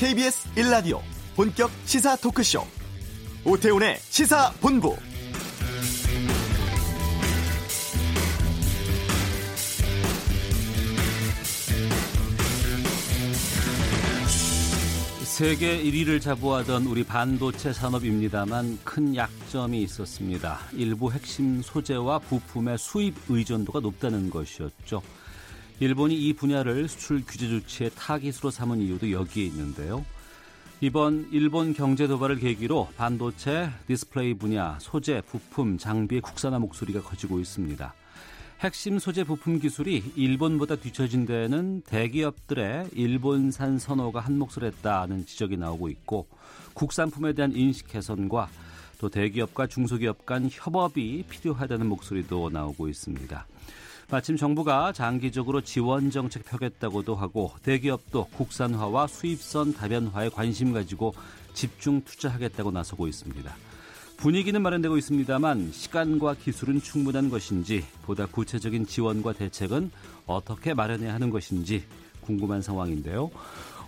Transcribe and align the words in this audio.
KBS 0.00 0.48
1라디오 0.54 0.98
본격 1.36 1.70
시사 1.84 2.16
토크쇼 2.16 2.62
오태훈의 3.44 3.98
시사본부 3.98 4.96
세계 15.24 15.82
1위를 15.82 16.18
자부하던 16.22 16.86
우리 16.86 17.04
반도체 17.04 17.74
산업입니다만 17.74 18.78
큰 18.82 19.14
약점이 19.14 19.82
있었습니다. 19.82 20.60
일부 20.72 21.12
핵심 21.12 21.60
소재와 21.60 22.20
부품의 22.20 22.78
수입 22.78 23.14
의존도가 23.28 23.80
높다는 23.80 24.30
것이었죠. 24.30 25.02
일본이 25.80 26.14
이 26.14 26.34
분야를 26.34 26.88
수출 26.88 27.24
규제 27.26 27.48
조치의 27.48 27.92
타깃으로 27.96 28.50
삼은 28.50 28.82
이유도 28.82 29.10
여기에 29.10 29.46
있는데요. 29.46 30.04
이번 30.82 31.26
일본 31.32 31.72
경제 31.72 32.06
도발을 32.06 32.38
계기로 32.38 32.88
반도체, 32.98 33.70
디스플레이 33.86 34.34
분야, 34.34 34.76
소재, 34.78 35.22
부품, 35.22 35.78
장비의 35.78 36.20
국산화 36.20 36.58
목소리가 36.58 37.00
커지고 37.00 37.40
있습니다. 37.40 37.94
핵심 38.60 38.98
소재 38.98 39.24
부품 39.24 39.58
기술이 39.58 40.12
일본보다 40.16 40.76
뒤처진 40.76 41.24
데에는 41.24 41.80
대기업들의 41.86 42.90
일본산 42.92 43.78
선호가 43.78 44.20
한몫을 44.20 44.64
했다는 44.64 45.24
지적이 45.24 45.56
나오고 45.56 45.88
있고 45.88 46.26
국산품에 46.74 47.32
대한 47.32 47.56
인식 47.56 47.88
개선과 47.88 48.50
또 48.98 49.08
대기업과 49.08 49.66
중소기업 49.66 50.26
간 50.26 50.50
협업이 50.52 51.24
필요하다는 51.30 51.86
목소리도 51.86 52.50
나오고 52.50 52.88
있습니다. 52.88 53.46
마침 54.10 54.36
정부가 54.36 54.92
장기적으로 54.92 55.60
지원 55.60 56.10
정책 56.10 56.44
펴겠다고도 56.44 57.14
하고 57.14 57.52
대기업도 57.62 58.26
국산화와 58.32 59.06
수입선 59.06 59.72
다변화에 59.72 60.30
관심 60.30 60.72
가지고 60.72 61.14
집중 61.54 62.02
투자하겠다고 62.02 62.72
나서고 62.72 63.06
있습니다. 63.06 63.54
분위기는 64.16 64.60
마련되고 64.60 64.98
있습니다만 64.98 65.70
시간과 65.70 66.34
기술은 66.34 66.82
충분한 66.82 67.30
것인지 67.30 67.84
보다 68.02 68.26
구체적인 68.26 68.86
지원과 68.86 69.34
대책은 69.34 69.92
어떻게 70.26 70.74
마련해야 70.74 71.14
하는 71.14 71.30
것인지 71.30 71.84
궁금한 72.20 72.62
상황인데요. 72.62 73.30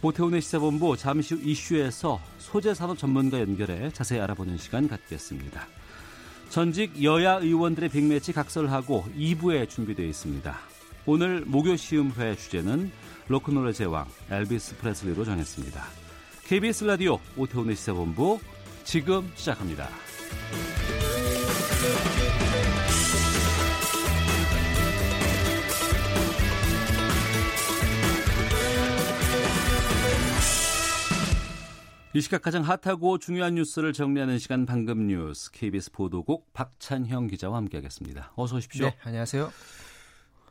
오태훈의 0.03 0.41
시사본부 0.41 0.97
잠시 0.97 1.35
후 1.35 1.41
이슈에서 1.43 2.21
소재 2.39 2.75
산업 2.75 2.97
전문가 2.97 3.41
연결해 3.41 3.91
자세히 3.93 4.21
알아보는 4.21 4.57
시간 4.57 4.87
갖겠습니다. 4.87 5.67
전직 6.53 7.03
여야 7.03 7.37
의원들의 7.37 7.89
빅매치 7.89 8.35
각설하고 8.35 9.07
2부에 9.17 9.67
준비되어 9.71 10.05
있습니다. 10.05 10.55
오늘 11.07 11.47
목요 11.47 11.77
시음회 11.77 12.37
주제는 12.37 12.93
로큰롤의 13.29 13.73
제왕 13.73 14.07
엘비스 14.31 14.77
프레슬리로 14.77 15.25
정했습니다. 15.25 15.83
KBS 16.45 16.85
라디오 16.85 17.19
오태훈의 17.39 17.75
시사본부 17.75 18.39
지금 18.85 19.33
시작합니다. 19.35 19.89
이 32.15 32.21
시각 32.21 32.43
가장 32.43 32.63
핫하고 32.63 33.17
중요한 33.17 33.55
뉴스를 33.55 33.95
정리하는 33.95 34.39
시간 34.39 34.67
방금 34.67 35.07
뉴스 35.07 35.51
KBS 35.51 35.93
보도국 35.93 36.53
박찬형 36.53 37.27
기자와 37.29 37.57
함께하겠습니다. 37.57 38.33
어서 38.37 38.57
오십시오. 38.57 38.85
네, 38.85 38.99
안녕하세요. 39.03 39.51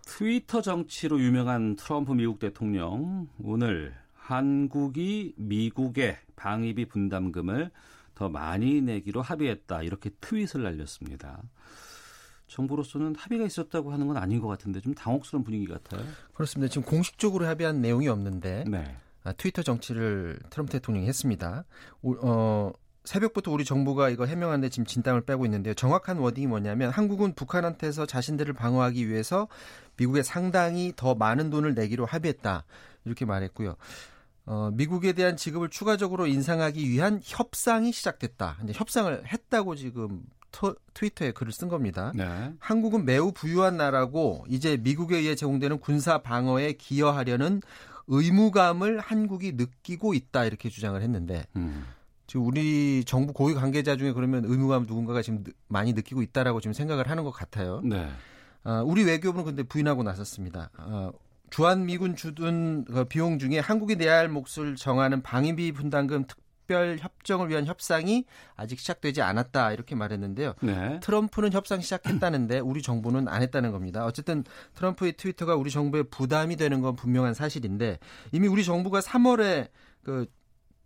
트위터 0.04 0.64
정치로 0.64 1.22
유명한 1.22 1.76
트럼프 1.76 2.14
미국 2.14 2.40
대통령 2.40 3.28
오늘 3.44 3.94
한국이 4.16 5.36
미국의 5.38 6.18
방위비 6.36 6.86
분담금을 6.86 7.70
더 8.16 8.28
많이 8.28 8.82
내기로 8.82 9.22
합의했다 9.22 9.84
이렇게 9.84 10.10
트윗을 10.20 10.64
날렸습니다. 10.64 11.44
정부로서는 12.48 13.14
합의가 13.16 13.46
있었다고 13.46 13.94
하는 13.94 14.08
건 14.08 14.18
아닌 14.18 14.42
것 14.42 14.48
같은데 14.48 14.82
좀 14.82 14.96
당혹스러운 14.96 15.44
분위기 15.44 15.68
같아요. 15.68 16.04
그렇습니다. 16.34 16.72
지금 16.72 16.88
공식적으로 16.88 17.46
합의한 17.46 17.82
내용이 17.82 18.08
없는데 18.08 18.64
네. 18.68 18.96
아, 19.24 19.34
트위터 19.34 19.62
정치를 19.62 20.40
트럼프 20.50 20.72
대통령이 20.72 21.08
했습니다. 21.08 21.64
어, 22.04 22.72
새벽부터 23.04 23.52
우리 23.52 23.66
정부가 23.66 24.10
이거 24.10 24.26
해명하는데 24.26 24.70
지금 24.70 24.86
진땀을 24.86 25.22
빼고 25.22 25.46
있는데요. 25.46 25.74
정확한 25.74 26.18
워딩이 26.18 26.48
뭐냐면 26.48 26.92
한국은 26.92 27.34
북한한테서 27.34 28.06
자신들을 28.06 28.54
방어하기 28.54 29.08
위해서 29.08 29.48
미국에 29.98 30.24
상당히 30.24 30.94
더 30.96 31.16
많은 31.16 31.50
돈을 31.50 31.74
내기로 31.74 32.06
합의했다. 32.06 32.64
이렇게 33.06 33.26
말했고요. 33.26 33.76
어, 34.46 34.72
미국에 34.74 35.14
대한 35.14 35.38
지급을 35.38 35.70
추가적으로 35.70 36.28
인상하기 36.28 36.90
위한 36.90 37.22
협상이 37.24 37.92
시작됐다. 37.92 38.58
이제 38.64 38.74
협상을 38.76 39.24
했다고 39.28 39.76
지금 39.76 40.24
터, 40.52 40.76
트위터에 40.94 41.32
글을 41.32 41.52
쓴 41.52 41.70
겁니다. 41.70 42.12
네. 42.16 42.54
한국은 42.60 43.06
매우 43.06 43.32
부유한 43.32 43.78
나라고 43.78 44.46
이제 44.50 44.78
미국에 44.78 45.18
의해 45.18 45.36
제공되는 45.36 45.80
군사 45.80 46.18
방어에 46.20 46.74
기여하려는 46.74 47.62
의무감을 48.08 49.00
한국이 49.00 49.54
느끼고 49.54 50.14
있다 50.14 50.46
이렇게 50.46 50.70
주장을 50.70 51.00
했는데 51.02 51.46
음. 51.56 51.86
지금 52.28 52.46
우리 52.46 53.04
정부 53.06 53.34
고위 53.34 53.54
관계자 53.54 53.98
중에 53.98 54.14
그러면 54.14 54.46
의무감 54.46 54.84
누군가가 54.88 55.22
지금 55.22 55.44
많이 55.68 55.94
느끼고 55.94 56.22
있다라고 56.22 56.62
지금 56.62 56.74
생각을 56.74 57.10
하는 57.10 57.24
것 57.24 57.32
같아요. 57.32 57.82
네. 57.84 58.10
어, 58.64 58.84
우리 58.86 59.04
외교부는 59.04 59.46
근데 59.46 59.64
부인하고 59.64 60.04
나섰습니다. 60.04 60.70
어, 60.78 61.12
주한 61.50 61.86
미군 61.86 62.16
주둔 62.16 62.86
그 62.86 63.04
비용 63.06 63.38
중에 63.38 63.60
한국이 63.60 63.98
내야 63.98 64.18
할 64.18 64.30
몫을 64.30 64.76
정하는 64.78 65.22
방위비 65.22 65.74
분담금 65.74 66.26
특 66.28 66.41
별 66.72 66.98
협정을 66.98 67.50
위한 67.50 67.66
협상이 67.66 68.24
아직 68.56 68.80
시작되지 68.80 69.22
않았다 69.22 69.74
이렇게 69.74 69.94
말했는데요. 69.94 70.54
네. 70.62 71.02
트럼프는 71.02 71.52
협상 71.52 71.82
시작했다는데 71.82 72.60
우리 72.60 72.82
정부는 72.82 73.28
안 73.28 73.42
했다는 73.42 73.74
겁니다. 73.74 74.06
어쨌든 74.06 74.46
트럼프의 74.76 75.18
트위터가 75.18 75.56
우리 75.56 75.70
정부에 75.70 76.04
부담이 76.04 76.56
되는 76.56 76.80
건 76.80 76.96
분명한 76.96 77.34
사실인데 77.34 78.00
이미 78.32 78.48
우리 78.48 78.64
정부가 78.64 79.02
3월에 79.02 79.68
그 80.04 80.28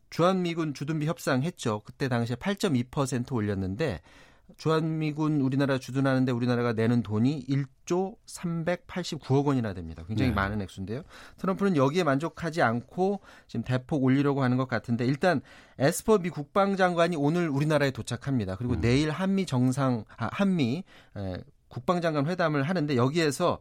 주한미군 0.09 0.73
주둔비 0.73 1.05
협상했죠. 1.05 1.81
그때 1.85 2.07
당시에 2.07 2.35
8.2% 2.35 3.31
올렸는데 3.31 4.01
주한미군 4.57 5.41
우리나라 5.41 5.77
주둔하는데 5.77 6.31
우리나라가 6.31 6.73
내는 6.73 7.03
돈이 7.03 7.45
1조 7.47 8.15
389억 8.25 9.45
원이나 9.45 9.73
됩니다. 9.73 10.03
굉장히 10.07 10.31
네. 10.31 10.35
많은 10.35 10.61
액수인데요. 10.61 11.03
트럼프는 11.37 11.75
여기에 11.75 12.03
만족하지 12.03 12.61
않고 12.61 13.21
지금 13.47 13.63
대폭 13.63 14.03
올리려고 14.03 14.43
하는 14.43 14.57
것 14.57 14.67
같은데 14.67 15.05
일단 15.05 15.41
에스퍼 15.79 16.19
미 16.19 16.29
국방장관이 16.29 17.15
오늘 17.15 17.49
우리나라에 17.49 17.91
도착합니다. 17.91 18.55
그리고 18.55 18.75
음. 18.75 18.81
내일 18.81 19.11
한미 19.11 19.45
정상 19.45 20.05
아, 20.17 20.29
한미 20.31 20.83
에, 21.17 21.37
국방장관 21.67 22.27
회담을 22.27 22.63
하는데 22.63 22.95
여기에서 22.95 23.59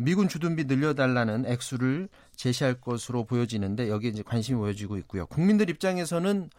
미군 0.00 0.28
주둔비 0.28 0.64
늘려달라는 0.64 1.46
액수를 1.46 2.08
제시할 2.34 2.80
것으로 2.80 3.24
보여지는데 3.24 3.88
여기에 3.88 4.10
이제 4.10 4.22
관심이 4.22 4.58
보여지고 4.58 4.96
있고요. 4.98 5.26
국민들 5.26 5.70
입장에서는 5.70 6.50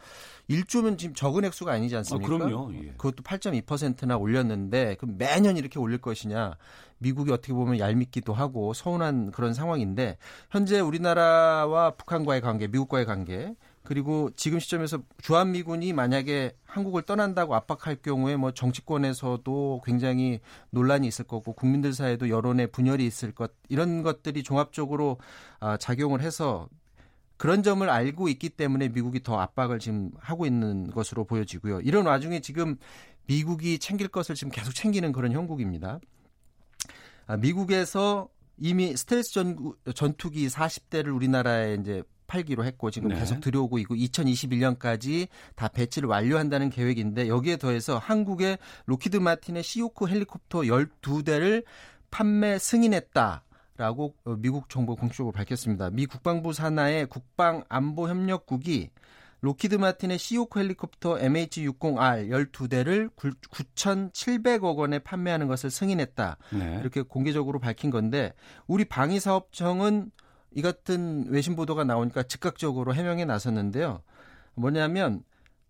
1조면 0.50 0.98
지금 0.98 1.14
적은 1.14 1.44
액수가 1.44 1.72
아니지 1.72 1.94
아, 1.94 1.98
않습니까? 1.98 2.38
그럼요. 2.38 2.72
예. 2.74 2.88
그것도 2.96 3.22
8.2%나 3.22 4.16
올렸는데 4.16 4.96
그럼 4.96 5.16
매년 5.18 5.56
이렇게 5.56 5.78
올릴 5.78 5.98
것이냐? 5.98 6.56
미국이 6.98 7.30
어떻게 7.30 7.52
보면 7.52 7.78
얄밉기도 7.78 8.32
하고 8.32 8.74
서운한 8.74 9.30
그런 9.30 9.54
상황인데 9.54 10.18
현재 10.50 10.80
우리나라와 10.80 11.92
북한과의 11.92 12.40
관계, 12.40 12.66
미국과의 12.66 13.06
관계 13.06 13.54
그리고 13.88 14.28
지금 14.36 14.58
시점에서 14.58 15.00
주한미군이 15.22 15.94
만약에 15.94 16.54
한국을 16.66 17.00
떠난다고 17.00 17.54
압박할 17.54 17.96
경우에 18.02 18.36
뭐 18.36 18.50
정치권에서도 18.50 19.80
굉장히 19.82 20.40
논란이 20.68 21.08
있을 21.08 21.24
거고 21.24 21.54
국민들 21.54 21.94
사이에도 21.94 22.28
여론의 22.28 22.66
분열이 22.66 23.06
있을 23.06 23.32
것 23.32 23.50
이런 23.70 24.02
것들이 24.02 24.42
종합적으로 24.42 25.16
아, 25.58 25.78
작용을 25.78 26.20
해서 26.20 26.68
그런 27.38 27.62
점을 27.62 27.88
알고 27.88 28.28
있기 28.28 28.50
때문에 28.50 28.90
미국이 28.90 29.22
더 29.22 29.40
압박을 29.40 29.78
지금 29.78 30.10
하고 30.18 30.44
있는 30.44 30.90
것으로 30.90 31.24
보여지고요. 31.24 31.80
이런 31.80 32.04
와중에 32.04 32.40
지금 32.40 32.76
미국이 33.24 33.78
챙길 33.78 34.08
것을 34.08 34.34
지금 34.34 34.50
계속 34.50 34.74
챙기는 34.74 35.12
그런 35.12 35.32
형국입니다. 35.32 35.98
아, 37.26 37.38
미국에서 37.38 38.28
이미 38.58 38.94
스텔스 38.94 39.32
전, 39.32 39.72
전투기 39.94 40.46
40대를 40.48 41.14
우리나라에 41.16 41.78
이제 41.80 42.02
팔기로 42.28 42.64
했고 42.64 42.92
지금 42.92 43.08
네. 43.08 43.18
계속 43.18 43.40
들여오고 43.40 43.78
있고 43.78 43.96
2021년까지 43.96 45.26
다 45.56 45.66
배치를 45.66 46.08
완료한다는 46.08 46.70
계획인데 46.70 47.26
여기에 47.26 47.56
더해서 47.56 47.98
한국의 47.98 48.58
록히드 48.86 49.16
마틴의 49.16 49.64
시호크 49.64 50.06
헬리콥터 50.06 50.60
12대를 50.60 51.64
판매 52.10 52.58
승인했다. 52.58 53.42
라고 53.76 54.14
어, 54.24 54.34
미국 54.36 54.68
정부가 54.68 54.98
공식적으로 55.00 55.32
밝혔습니다. 55.32 55.90
미 55.90 56.06
국방부 56.06 56.52
산하의 56.52 57.06
국방안보협력국이 57.06 58.90
록히드 59.40 59.76
마틴의 59.76 60.18
시호크 60.18 60.58
헬리콥터 60.58 61.18
MH-60R 61.18 62.50
12대를 62.50 63.08
9,700억 63.14 64.76
원에 64.76 64.98
판매하는 64.98 65.46
것을 65.46 65.70
승인했다. 65.70 66.38
네. 66.54 66.78
이렇게 66.80 67.02
공개적으로 67.02 67.60
밝힌 67.60 67.90
건데 67.90 68.34
우리 68.66 68.84
방위사업청은 68.84 70.10
이 70.54 70.62
같은 70.62 71.26
외신 71.28 71.56
보도가 71.56 71.84
나오니까 71.84 72.22
즉각적으로 72.24 72.94
해명에 72.94 73.24
나섰는데요. 73.24 74.02
뭐냐면 74.54 75.22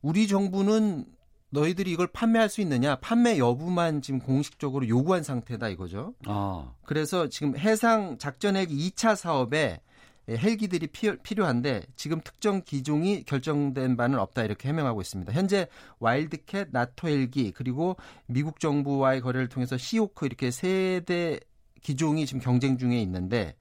우리 0.02 0.28
정부는 0.28 1.04
너희들이 1.50 1.90
이걸 1.90 2.06
판매할 2.06 2.48
수 2.48 2.60
있느냐 2.60 2.96
판매 2.96 3.38
여부만 3.38 4.02
지금 4.02 4.20
공식적으로 4.20 4.86
요구한 4.88 5.22
상태다 5.22 5.68
이거죠. 5.68 6.14
아. 6.26 6.72
그래서 6.84 7.28
지금 7.28 7.56
해상 7.56 8.18
작전 8.18 8.54
헬기 8.56 8.90
2차 8.90 9.16
사업에 9.16 9.80
헬기들이 10.28 10.88
필요한데 10.88 11.84
지금 11.96 12.20
특정 12.22 12.60
기종이 12.62 13.24
결정된 13.24 13.96
바는 13.96 14.18
없다 14.18 14.44
이렇게 14.44 14.68
해명하고 14.68 15.00
있습니다. 15.00 15.32
현재 15.32 15.68
와일드캣, 16.00 16.68
나토 16.70 17.08
헬기 17.08 17.50
그리고 17.52 17.96
미국 18.26 18.60
정부와의 18.60 19.22
거래를 19.22 19.48
통해서 19.48 19.78
시오크 19.78 20.26
이렇게 20.26 20.50
세 20.50 21.00
대 21.06 21.40
기종이 21.80 22.26
지금 22.26 22.40
경쟁 22.40 22.76
중에 22.76 23.00
있는데 23.02 23.54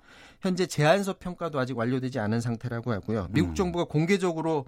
현재 0.48 0.66
제안서 0.66 1.18
평가도 1.20 1.60
아직 1.60 1.78
완료되지 1.78 2.20
않은 2.20 2.42
상태라고 2.42 2.92
하고요. 2.94 3.28
미국 3.32 3.50
음. 3.50 3.56
정부가 3.56 3.86
공개적으로 3.86 4.66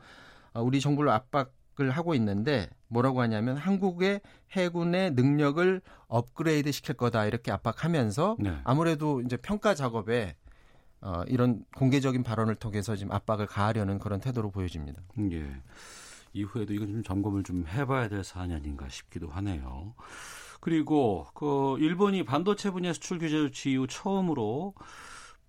어, 0.54 0.62
우리 0.62 0.82
정부를 0.82 1.10
압박을 1.12 1.90
하고 1.92 2.14
있는데 2.16 2.70
뭐라고 2.90 3.22
하냐면 3.22 3.56
한국의 3.58 4.22
해군의 4.52 5.12
능력을 5.12 5.82
업그레이드 6.08 6.72
시킬 6.72 6.96
거다 6.96 7.26
이렇게 7.26 7.52
압박하면서 7.52 8.38
네. 8.40 8.58
아무래도 8.64 9.22
이제 9.22 9.38
평가 9.38 9.74
작업에 9.74 10.36
어, 11.02 11.24
이런 11.28 11.64
공개적인 11.78 12.24
발언을 12.24 12.56
통해서 12.56 12.96
지금 12.96 13.14
압박을 13.14 13.48
가하려는 13.48 14.00
그런 14.00 14.20
태도로 14.20 14.52
보여집니다. 14.52 15.02
예. 15.32 15.46
이후에도 16.34 16.74
이건 16.74 16.92
좀 16.92 17.04
점검을 17.04 17.44
좀 17.44 17.66
해봐야 17.68 18.10
될 18.10 18.24
사안이 18.24 18.54
아닌가 18.54 18.88
싶기도 18.90 19.30
하네요. 19.30 19.94
그리고 20.60 21.26
그 21.34 21.78
일본이 21.80 22.24
반도체 22.24 22.70
분야 22.70 22.92
수출 22.92 23.18
규제 23.18 23.38
조치 23.38 23.72
이후 23.72 23.88
처음으로 23.88 24.74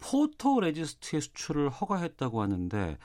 photoresist의 0.00 1.22
수출을 1.22 1.68
허가했다고 1.70 2.42
하는데 2.42 2.98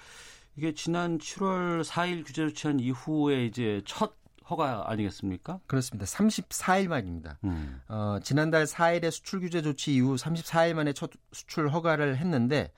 이게 0.56 0.74
지난 0.74 1.18
7월 1.18 1.84
4일 1.84 2.26
규제 2.26 2.48
조치한 2.48 2.80
이후에 2.80 3.46
이제 3.46 3.82
첫 3.86 4.14
허가 4.50 4.90
아니겠습니까? 4.90 5.60
그렇습니다. 5.68 6.06
34일 6.06 6.88
만입니다. 6.88 7.38
음. 7.44 7.82
어, 7.88 8.20
지난달 8.24 8.66
4일에 8.66 9.12
수출 9.12 9.40
규제 9.42 9.62
조치 9.62 9.96
이후 9.96 10.16
34일 10.16 10.74
만에 10.76 10.94
첫 10.94 11.12
수출 11.32 11.70
허가를 11.70 12.18
했는데 12.18 12.72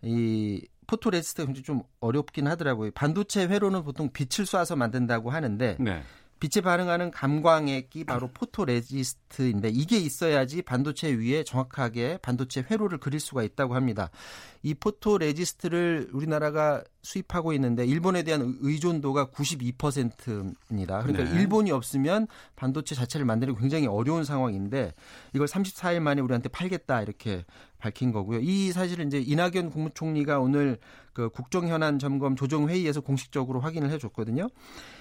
이 0.00 0.66
photoresist가 0.86 1.46
굉장히 1.46 1.64
좀 1.64 1.82
어렵긴 2.00 2.48
하더라고요. 2.48 2.90
반도체 2.92 3.46
회로는 3.46 3.84
보통 3.84 4.10
빛을 4.10 4.46
쏴서 4.46 4.76
만든다고 4.76 5.30
하는데 5.30 5.76
네. 5.78 6.02
빛에 6.42 6.60
반응하는 6.60 7.12
감광액이 7.12 8.02
바로 8.02 8.26
photoresist인데 8.34 9.68
이게 9.68 9.96
있어야지 9.96 10.62
반도체 10.62 11.12
위에 11.12 11.44
정확하게 11.44 12.18
반도체 12.20 12.64
회로를 12.68 12.98
그릴 12.98 13.20
수가 13.20 13.44
있다고 13.44 13.76
합니다. 13.76 14.10
이 14.64 14.74
포토레지스트를 14.74 16.08
우리나라가 16.12 16.82
수입하고 17.02 17.52
있는데 17.52 17.86
일본에 17.86 18.24
대한 18.24 18.56
의존도가 18.60 19.26
92%입니다. 19.26 21.02
그러니까 21.02 21.32
네. 21.32 21.40
일본이 21.40 21.70
없으면 21.70 22.26
반도체 22.56 22.96
자체를 22.96 23.24
만드는 23.24 23.54
게 23.54 23.60
굉장히 23.60 23.86
어려운 23.86 24.24
상황인데 24.24 24.94
이걸 25.34 25.46
34일 25.46 26.00
만에 26.00 26.22
우리한테 26.22 26.48
팔겠다 26.48 27.02
이렇게 27.02 27.44
밝힌 27.82 28.12
거고요. 28.12 28.38
이 28.40 28.70
사실을 28.70 29.06
이제 29.06 29.18
이낙연 29.18 29.70
국무총리가 29.70 30.38
오늘 30.38 30.78
그 31.12 31.28
국정 31.28 31.66
현안 31.66 31.98
점검 31.98 32.36
조정 32.36 32.68
회의에서 32.68 33.00
공식적으로 33.00 33.58
확인을 33.60 33.90
해줬거든요. 33.90 34.48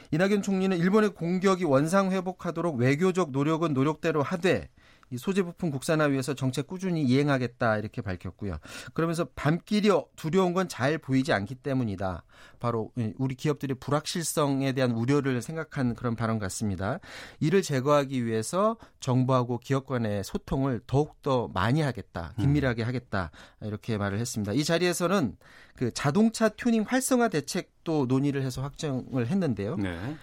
이낙연 0.10 0.42
총리는 0.42 0.76
일본의 0.76 1.12
공격이 1.12 1.64
원상 1.64 2.12
회복하도록 2.12 2.78
외교적 2.78 3.32
노력은 3.32 3.74
노력대로 3.74 4.24
하되 4.24 4.70
이 5.12 5.18
소재 5.18 5.44
부품 5.44 5.70
국산화 5.70 6.06
위해서 6.06 6.34
정책 6.34 6.68
꾸준히 6.68 7.04
이행하겠다 7.04 7.78
이렇게 7.78 8.02
밝혔고요. 8.02 8.58
그러면서 8.94 9.26
밤길이 9.36 9.90
두려운 10.16 10.54
건 10.54 10.68
잘 10.72 10.98
보이지 10.98 11.34
않기 11.34 11.56
때문이다. 11.56 12.24
바로 12.60 12.92
우리 13.18 13.36
기업들의 13.36 13.76
불확실성에 13.80 14.72
대한 14.72 14.92
우려를 14.92 15.42
생각한 15.42 15.96
그런 15.96 16.16
발언 16.16 16.40
같습니다. 16.40 17.00
이를 17.40 17.62
제거하기 17.62 18.26
위해서 18.26 18.78
정부하고 19.00 19.58
기업 19.58 19.86
간의 19.88 20.24
소통을 20.24 20.82
더욱더 20.88 21.50
많이 21.54 21.82
하겠다. 21.82 22.34
긴밀하게 22.40 22.84
하겠다. 22.84 23.32
이렇게 23.62 23.98
말을 23.98 24.20
했습니다. 24.20 24.54
이 24.54 24.64
자리에서는 24.64 25.36
그 25.76 25.92
자동차 25.94 26.48
튜닝 26.48 26.86
활성화 26.88 27.28
대책도 27.30 28.06
논의를 28.08 28.44
해서 28.44 28.62
확정을 28.62 29.28
했는데요. 29.28 29.76
네. 29.76 30.16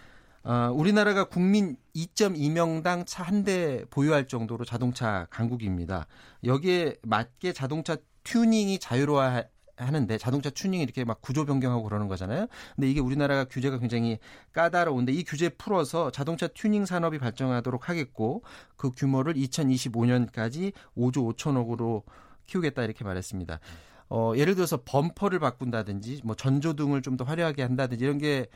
어, 0.49 0.73
우리나라가 0.73 1.25
국민 1.25 1.77
2.2명당 1.95 3.05
차 3.07 3.23
한 3.25 3.45
대 3.45 3.85
보유할 3.91 4.27
정도로 4.29 4.65
자동차 4.65 5.27
강국입니다. 5.31 6.07
여기에 6.45 6.97
맞게 7.03 7.53
자동차 7.53 7.97
튜닝이 8.25 8.79
자유로워야 8.79 9.43
하는데 9.77 10.19
자동차 10.19 10.49
튜닝 10.51 10.81
이렇게 10.81 11.05
막 11.05 11.21
구조 11.21 11.45
변경하고 11.45 11.83
그러는 11.85 12.09
거잖아요. 12.09 12.47
근데 12.75 12.91
이게 12.91 13.01
우리나라가 13.01 13.45
규제가 13.45 13.79
굉장히 13.79 14.19
까다로운데 14.55 15.13
이 15.13 15.23
규제 15.23 15.51
풀어서 15.51 16.11
자동차 16.11 16.49
튜닝 16.49 16.87
산업이 16.87 17.19
발전하도록 17.19 17.89
하겠고 17.89 18.43
그 18.77 18.91
규모를 18.91 19.35
2025년까지 19.35 20.73
5조 20.97 21.37
5천억으로 21.37 22.03
키우겠다 22.47 22.83
이렇게 22.85 23.05
말했습니다. 23.05 23.61
어, 24.09 24.33
예를 24.35 24.55
들어서 24.55 24.81
범퍼를 24.83 25.39
바꾼다든지 25.41 26.23
뭐 26.25 26.35
전조등을 26.35 27.03
좀 27.03 27.19
더 27.19 27.25
화려하게 27.25 27.63
한다든지 27.63 28.03
이런 28.03 28.17
게 28.19 28.47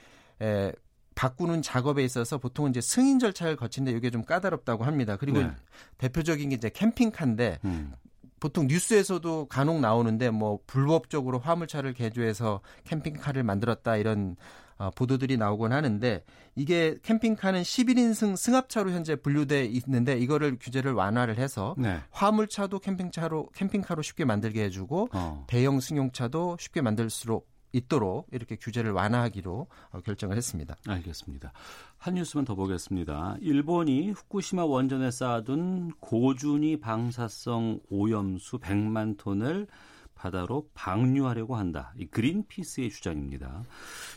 에, 0.40 0.72
바꾸는 1.14 1.62
작업에 1.62 2.04
있어서 2.04 2.38
보통 2.38 2.68
이제 2.68 2.80
승인 2.80 3.18
절차를 3.18 3.56
거치는데 3.56 3.96
이게 3.96 4.10
좀 4.10 4.24
까다롭다고 4.24 4.84
합니다. 4.84 5.16
그리고 5.16 5.38
네. 5.38 5.50
대표적인 5.98 6.50
게 6.50 6.56
이제 6.56 6.70
캠핑카인데 6.70 7.58
음. 7.64 7.92
보통 8.40 8.66
뉴스에서도 8.66 9.46
간혹 9.46 9.80
나오는데 9.80 10.30
뭐 10.30 10.58
불법적으로 10.66 11.38
화물차를 11.38 11.92
개조해서 11.92 12.60
캠핑카를 12.84 13.44
만들었다 13.44 13.96
이런 13.96 14.36
어, 14.78 14.90
보도들이 14.90 15.36
나오곤 15.36 15.72
하는데 15.72 16.24
이게 16.56 16.98
캠핑카는 17.02 17.62
11인승 17.62 18.36
승합차로 18.36 18.90
현재 18.90 19.14
분류돼 19.14 19.66
있는데 19.66 20.18
이거를 20.18 20.58
규제를 20.58 20.92
완화를 20.92 21.38
해서 21.38 21.76
네. 21.78 22.00
화물차도 22.10 22.80
캠핑차로 22.80 23.50
캠핑카로 23.54 24.02
쉽게 24.02 24.24
만들게 24.24 24.64
해주고 24.64 25.10
어. 25.12 25.44
대형 25.46 25.78
승용차도 25.78 26.56
쉽게 26.58 26.80
만들수록 26.80 27.51
있도록 27.72 28.28
이렇게 28.32 28.56
규제를 28.56 28.92
완화하기로 28.92 29.66
어, 29.90 30.00
결정을 30.00 30.36
했습니다. 30.36 30.76
알겠습니다. 30.86 31.52
한 31.98 32.14
뉴스만 32.14 32.44
더 32.44 32.54
보겠습니다. 32.54 33.36
일본이 33.40 34.10
후쿠시마 34.10 34.64
원전에 34.64 35.10
쌓아둔 35.10 35.92
고준위 36.00 36.80
방사성 36.80 37.80
오염수 37.88 38.58
100만 38.58 39.16
톤을 39.18 39.66
바다로 40.14 40.68
방류하려고 40.74 41.56
한다. 41.56 41.92
이 41.98 42.06
그린피스의 42.06 42.90
주장입니다. 42.90 43.64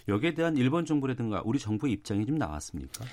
여기에 0.07 0.35
대한 0.35 0.55
일본 0.55 0.85
정부라든가 0.85 1.41
우리 1.45 1.57
정부의 1.57 1.93
입장이 1.93 2.25
좀 2.25 2.37
나왔습니까? 2.37 3.05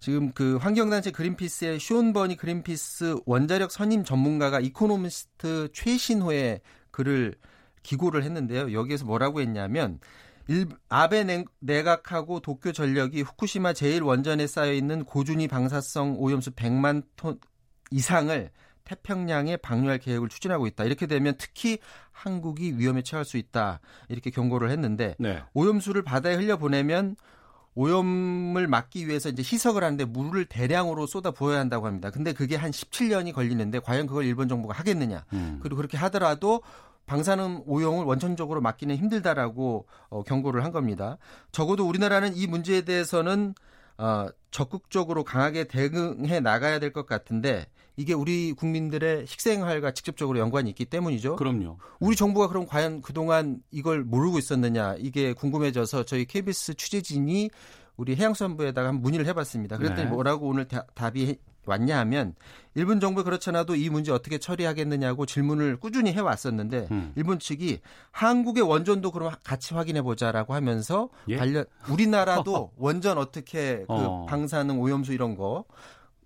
지금 0.00 0.32
그 0.32 0.56
환경단체 0.56 1.12
그린피스의 1.12 1.78
숀 1.78 2.04
버니 2.04 2.36
그린피스 2.36 3.20
원자력 3.24 3.70
선임 3.70 4.02
전문가가 4.02 4.58
이코노미스트 4.58 5.68
최신호의 5.72 6.60
글을 6.90 7.36
기고를 7.82 8.22
했는데요. 8.22 8.72
여기에서 8.72 9.04
뭐라고 9.04 9.40
했냐면 9.40 9.98
일, 10.48 10.66
아베 10.88 11.24
내각하고 11.60 12.40
도쿄 12.40 12.72
전력이 12.72 13.22
후쿠시마 13.22 13.72
제1원전에 13.72 14.46
쌓여 14.46 14.72
있는 14.72 15.04
고준위 15.04 15.48
방사성 15.48 16.16
오염수 16.18 16.52
100만 16.52 17.04
톤 17.16 17.38
이상을 17.90 18.50
태평양에 18.84 19.58
방류할 19.58 19.98
계획을 19.98 20.28
추진하고 20.28 20.66
있다. 20.66 20.84
이렇게 20.84 21.06
되면 21.06 21.34
특히 21.38 21.78
한국이 22.10 22.78
위험에 22.78 23.02
처할 23.02 23.24
수 23.24 23.36
있다. 23.36 23.80
이렇게 24.08 24.30
경고를 24.30 24.70
했는데 24.70 25.14
네. 25.18 25.42
오염수를 25.54 26.02
바다에 26.02 26.34
흘려 26.34 26.56
보내면 26.56 27.16
오염을 27.74 28.66
막기 28.66 29.08
위해서 29.08 29.28
이제 29.30 29.42
희석을 29.42 29.82
하는데 29.82 30.04
물을 30.04 30.44
대량으로 30.44 31.06
쏟아 31.06 31.30
부어야 31.30 31.58
한다고 31.58 31.86
합니다. 31.86 32.10
근데 32.10 32.32
그게 32.32 32.56
한 32.56 32.70
17년이 32.70 33.32
걸리는데 33.32 33.78
과연 33.80 34.06
그걸 34.06 34.24
일본 34.24 34.48
정부가 34.48 34.74
하겠느냐. 34.74 35.24
음. 35.32 35.58
그리고 35.62 35.76
그렇게 35.76 35.96
하더라도 35.96 36.62
방사능 37.12 37.64
오염을 37.66 38.06
원천적으로 38.06 38.62
막기는 38.62 38.96
힘들다라고 38.96 39.86
어, 40.08 40.22
경고를 40.22 40.64
한 40.64 40.72
겁니다. 40.72 41.18
적어도 41.52 41.86
우리나라는 41.86 42.34
이 42.34 42.46
문제에 42.46 42.80
대해서는 42.82 43.54
어, 43.98 44.28
적극적으로 44.50 45.22
강하게 45.22 45.64
대응해 45.64 46.40
나가야 46.40 46.78
될 46.78 46.92
것 46.94 47.04
같은데 47.04 47.66
이게 47.96 48.14
우리 48.14 48.54
국민들의 48.54 49.26
식생활과 49.26 49.90
직접적으로 49.90 50.38
연관이 50.38 50.70
있기 50.70 50.86
때문이죠. 50.86 51.36
그럼요. 51.36 51.76
우리 52.00 52.16
정부가 52.16 52.48
그럼 52.48 52.64
과연 52.66 53.02
그동안 53.02 53.60
이걸 53.70 54.04
모르고 54.04 54.38
있었느냐 54.38 54.96
이게 54.98 55.34
궁금해져서 55.34 56.04
저희 56.04 56.24
KBS 56.24 56.74
취재진이 56.74 57.50
우리 57.98 58.16
해양수산부에다가 58.16 58.88
한 58.88 59.02
문의를 59.02 59.26
해봤습니다. 59.26 59.76
그랬더니 59.76 60.04
네. 60.04 60.10
뭐라고 60.10 60.48
오늘 60.48 60.66
다, 60.66 60.86
답이 60.94 61.36
왔냐 61.66 61.98
하면 62.00 62.34
일본 62.74 63.00
정부 63.00 63.22
그렇잖아도 63.22 63.76
이 63.76 63.90
문제 63.90 64.12
어떻게 64.12 64.38
처리하겠느냐고 64.38 65.26
질문을 65.26 65.76
꾸준히 65.76 66.12
해왔었는데 66.12 66.88
음. 66.90 67.12
일본 67.16 67.38
측이 67.38 67.80
한국의 68.10 68.62
원전도 68.62 69.10
그럼 69.10 69.32
같이 69.44 69.74
확인해 69.74 70.02
보자라고 70.02 70.54
하면서 70.54 71.08
예? 71.28 71.36
관련 71.36 71.64
우리나라도 71.90 72.72
원전 72.78 73.18
어떻게 73.18 73.78
그 73.80 73.86
어. 73.88 74.26
방사능 74.26 74.80
오염수 74.80 75.12
이런 75.12 75.36
거 75.36 75.64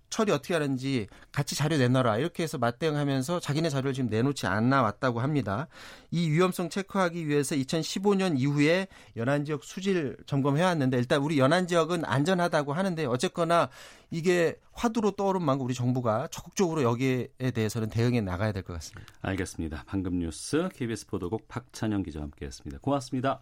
처리 0.09 0.31
어떻게 0.31 0.53
하는지 0.53 1.07
같이 1.31 1.55
자료 1.55 1.77
내놔라 1.77 2.17
이렇게 2.17 2.43
해서 2.43 2.57
맞대응하면서 2.57 3.39
자기네 3.39 3.69
자료를 3.69 3.93
지금 3.93 4.09
내놓지 4.09 4.47
않나 4.47 4.81
왔다고 4.81 5.19
합니다. 5.19 5.67
이 6.11 6.29
위험성 6.29 6.69
체크하기 6.69 7.27
위해서 7.27 7.55
2015년 7.55 8.39
이후에 8.39 8.87
연안 9.15 9.45
지역 9.45 9.63
수질 9.63 10.17
점검해 10.25 10.63
왔는데 10.63 10.97
일단 10.97 11.21
우리 11.21 11.39
연안 11.39 11.67
지역은 11.67 12.05
안전하다고 12.05 12.73
하는데 12.73 13.05
어쨌거나 13.05 13.69
이게 14.09 14.59
화두로 14.71 15.11
떠오른 15.11 15.43
만큼 15.43 15.65
우리 15.65 15.73
정부가 15.73 16.27
적극적으로 16.31 16.83
여기에 16.83 17.27
대해서는 17.53 17.89
대응해 17.89 18.21
나가야 18.21 18.51
될 18.53 18.63
것 18.63 18.73
같습니다. 18.73 19.11
알겠습니다. 19.21 19.83
방금 19.87 20.19
뉴스 20.19 20.69
KBS 20.73 21.07
보도국 21.07 21.47
박찬영 21.47 22.03
기자와 22.03 22.23
함께했습니다. 22.23 22.79
고맙습니다. 22.81 23.41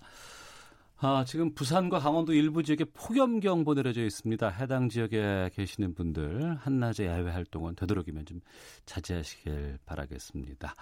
아, 0.97 1.25
지금 1.27 1.53
부산과 1.53 1.99
강원도 1.99 2.33
일부 2.33 2.63
지역에 2.63 2.85
폭염경보 2.85 3.73
내려져 3.73 4.01
있습니다. 4.03 4.47
해당 4.47 4.87
지역에 4.87 5.49
계시는 5.53 5.93
분들 5.93 6.55
한낮에 6.55 7.05
야외 7.07 7.31
활동은 7.31 7.75
되도록이면 7.75 8.25
좀 8.25 8.39
자제하시길 8.85 9.79
바라겠습니다. 9.85 10.73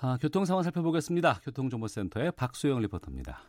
아, 0.00 0.18
교통 0.20 0.44
상황 0.44 0.62
살펴보겠습니다. 0.62 1.40
교통정보센터의 1.44 2.32
박수영 2.32 2.80
리포터입니다. 2.80 3.40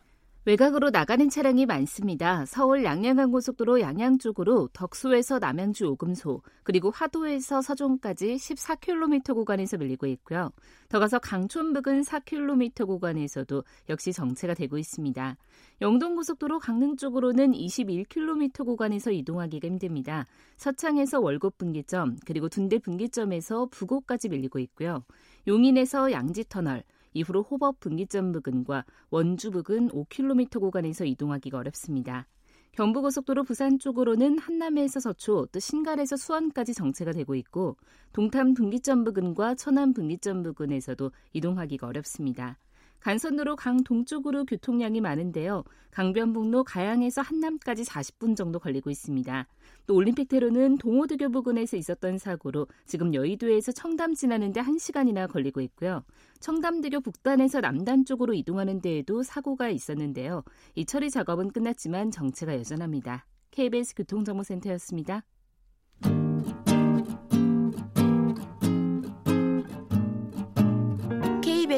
외곽으로 0.44 0.90
나가는 0.90 1.30
차량이 1.30 1.68
많습니다. 1.68 2.46
서울 2.48 2.84
양양간 2.84 3.32
고속도로 3.32 3.80
양양 3.80 4.18
쪽으로 4.18 4.70
덕소에서 4.74 5.38
남양주 5.38 5.86
오금소, 5.86 6.42
그리고 6.64 6.90
화도에서 6.90 7.62
서종까지 7.62 8.38
14km 8.38 9.36
구간에서 9.36 9.78
밀리고 9.78 10.08
있고요. 10.08 10.50
더 10.90 10.98
가서 10.98 11.20
강촌 11.20 11.74
부근 11.74 12.02
4km 12.02 12.88
구간에서도 12.88 13.64
역시 13.90 14.14
정체가 14.14 14.56
되고 14.56 14.80
있습니다. 14.80 15.38
영동고속도로 15.80 16.58
강릉 16.58 16.98
쪽으로는 16.98 17.52
21km 17.52 18.66
구간에서 18.66 19.12
이동하기가 19.12 19.68
힘듭니다. 19.68 20.26
서창에서 20.58 21.20
월곡 21.20 21.60
분기점, 21.60 22.18
그리고 22.26 22.50
둔대 22.50 22.80
분기점에서 22.80 23.68
부곡까지 23.70 24.30
밀리고 24.30 24.58
있고요. 24.58 25.04
용인에서 25.48 26.12
양지터널, 26.12 26.84
이후로 27.14 27.44
호법 27.44 27.80
분기점 27.80 28.32
부근과 28.32 28.86
원주 29.10 29.52
부근 29.52 29.90
5km 29.90 30.60
구간에서 30.60 31.06
이동하기가 31.06 31.58
어렵습니다. 31.58 32.28
경부고속도로 32.74 33.44
부산 33.44 33.80
쪽으로는 33.80 34.40
한남에서 34.40 35.02
서초 35.02 35.48
또 35.52 35.60
신갈에서 35.60 36.16
수원까지 36.16 36.74
정체가 36.74 37.12
되고 37.12 37.36
있고 37.36 37.76
동탄 38.14 38.54
분기점 38.54 39.04
부근과 39.04 39.56
천안 39.56 39.94
분기점 39.94 40.42
부근에서도 40.44 41.12
이동하기가 41.34 41.88
어렵습니다. 41.88 42.58
간선도로 43.02 43.56
강 43.56 43.84
동쪽으로 43.84 44.46
교통량이 44.46 45.02
많은데요. 45.02 45.64
강변북로 45.92 46.64
가양에서 46.64 47.22
한남까지 47.22 47.84
40분 47.84 48.36
정도 48.36 48.60
걸리고 48.60 48.90
있습니다. 48.90 49.48
또 49.88 49.96
올림픽대로는 49.96 50.78
동호대교 50.78 51.30
부근에서 51.30 51.76
있었던 51.78 52.18
사고로 52.18 52.68
지금 52.86 53.14
여의도에서 53.14 53.72
청담 53.72 54.14
지나는데 54.14 54.62
1시간이나 54.62 55.30
걸리고 55.30 55.62
있고요. 55.62 56.04
청담대교 56.40 57.02
북단에서 57.02 57.60
남단 57.60 58.06
쪽으로 58.06 58.34
이동하는 58.34 58.82
데에도 58.82 59.24
사고가 59.24 59.70
있었는데요. 59.70 60.44
이 60.76 60.86
처리 60.86 61.10
작업은 61.10 61.52
끝났지만 61.52 62.12
정체가 62.12 62.56
여전합니다. 62.56 63.26
KBS 63.52 63.96
교통정보센터였습니다. 63.96 65.24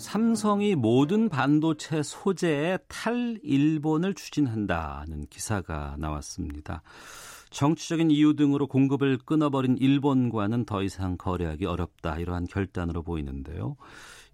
삼성이 0.00 0.74
모든 0.74 1.28
반도체 1.28 2.02
소재의 2.02 2.78
탈일본을 2.88 4.14
추진한다는 4.14 5.26
기사가 5.28 5.96
나왔습니다. 5.98 6.82
정치적인 7.50 8.10
이유 8.10 8.34
등으로 8.34 8.66
공급을 8.66 9.18
끊어버린 9.18 9.76
일본과는 9.78 10.64
더 10.64 10.82
이상 10.82 11.16
거래하기 11.16 11.66
어렵다 11.66 12.18
이러한 12.18 12.46
결단으로 12.46 13.02
보이는데요. 13.02 13.76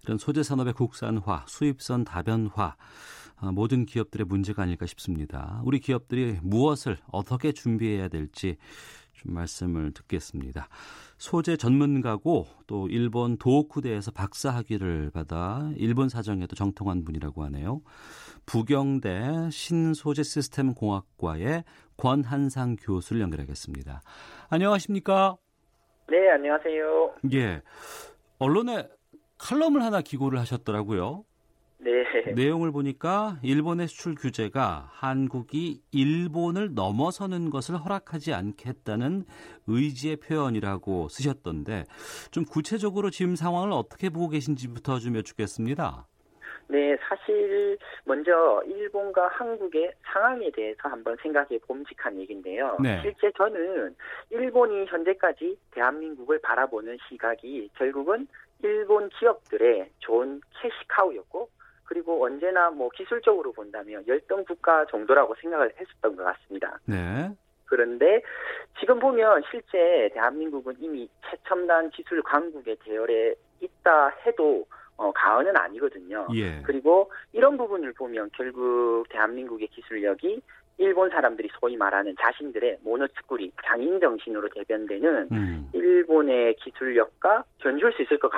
이런 0.03 0.17
소재 0.17 0.41
산업의 0.41 0.73
국산화, 0.73 1.45
수입선 1.47 2.05
다변화 2.05 2.75
아, 3.39 3.51
모든 3.51 3.85
기업들의 3.85 4.25
문제가 4.25 4.63
아닐까 4.63 4.85
싶습니다. 4.87 5.61
우리 5.63 5.79
기업들이 5.79 6.39
무엇을 6.41 6.97
어떻게 7.11 7.51
준비해야 7.51 8.07
될지 8.07 8.57
좀 9.17 9.33
말씀을 9.33 9.91
듣겠습니다. 9.91 10.67
소재 11.17 11.57
전문가고 11.57 12.45
또 12.67 12.87
일본 12.87 13.37
도호쿠대에서 13.37 14.11
박사 14.11 14.49
학위를 14.51 15.11
받아 15.11 15.69
일본 15.75 16.09
사정에도 16.09 16.55
정통한 16.55 17.03
분이라고 17.03 17.43
하네요. 17.45 17.81
부경대 18.45 19.49
신소재 19.51 20.23
시스템 20.23 20.73
공학과의 20.73 21.63
권한상 21.97 22.77
교수를 22.79 23.21
연결하겠습니다. 23.21 24.01
안녕하십니까? 24.49 25.35
네, 26.09 26.29
안녕하세요. 26.29 27.15
예. 27.33 27.61
언론에 28.39 28.87
칼럼을 29.37 29.83
하나 29.83 30.01
기고를 30.01 30.39
하셨더라고요. 30.39 31.25
네. 31.79 32.03
내용을 32.33 32.71
보니까 32.71 33.37
일본의 33.43 33.87
수출 33.87 34.15
규제가 34.15 34.89
한국이 34.91 35.81
일본을 35.91 36.73
넘어서는 36.73 37.49
것을 37.49 37.75
허락하지 37.75 38.33
않겠다는 38.33 39.23
의지의 39.67 40.17
표현이라고 40.17 41.07
쓰셨던데 41.09 41.85
좀 42.31 42.45
구체적으로 42.45 43.09
지금 43.09 43.35
상황을 43.35 43.71
어떻게 43.71 44.09
보고 44.09 44.29
계신지부터 44.29 44.99
좀 44.99 45.15
여쭙겠습니다. 45.17 46.07
네, 46.69 46.97
사실 47.07 47.77
먼저 48.03 48.61
일본과 48.65 49.27
한국의 49.29 49.93
상황에 50.03 50.51
대해서 50.51 50.89
한번 50.89 51.15
생각해 51.21 51.59
봄직한 51.65 52.19
얘기인데요. 52.19 52.75
네. 52.81 52.99
실제 53.01 53.31
저는 53.37 53.95
일본이 54.31 54.85
현재까지 54.85 55.57
대한민국을 55.71 56.39
바라보는 56.39 56.97
시각이 57.07 57.69
결국은 57.75 58.27
일본 58.63 59.07
기업들의 59.09 59.89
좋은 59.99 60.41
캐시카우였고 60.59 61.49
그리고 61.87 62.23
언제나 62.23 62.69
뭐 62.69 62.89
기술적으로 62.89 63.51
본다면 63.51 64.03
열등 64.07 64.43
국가 64.45 64.85
정도라고 64.85 65.33
생각을 65.41 65.73
했었던 65.79 66.15
것 66.15 66.23
같습니다. 66.23 66.79
네. 66.85 67.31
그런데 67.65 68.21
지금 68.79 68.99
보면 68.99 69.43
실제 69.49 70.09
대한민국은 70.13 70.75
이미 70.79 71.09
최첨단 71.29 71.89
기술 71.89 72.21
강국의 72.21 72.77
대열에 72.83 73.33
있다 73.61 74.09
해도 74.25 74.65
어, 74.97 75.11
가언은 75.11 75.55
아니거든요. 75.55 76.27
예. 76.33 76.61
그리고 76.63 77.11
이런 77.31 77.55
부분을 77.55 77.93
보면 77.93 78.31
결국 78.33 79.05
대한민국의 79.09 79.67
기술력이 79.67 80.41
일본 80.77 81.09
사람들이 81.09 81.49
소위 81.59 81.75
말하는 81.75 82.15
자신들의 82.19 82.79
모노츠쿠리 82.83 83.51
장인 83.65 83.99
정신으로 83.99 84.49
대변되는 84.49 85.27
음. 85.31 85.69
일본의 85.73 86.55
기술력과 86.57 87.43
견줄 87.59 87.91
수 87.93 88.03
있을 88.03 88.19
것 88.19 88.31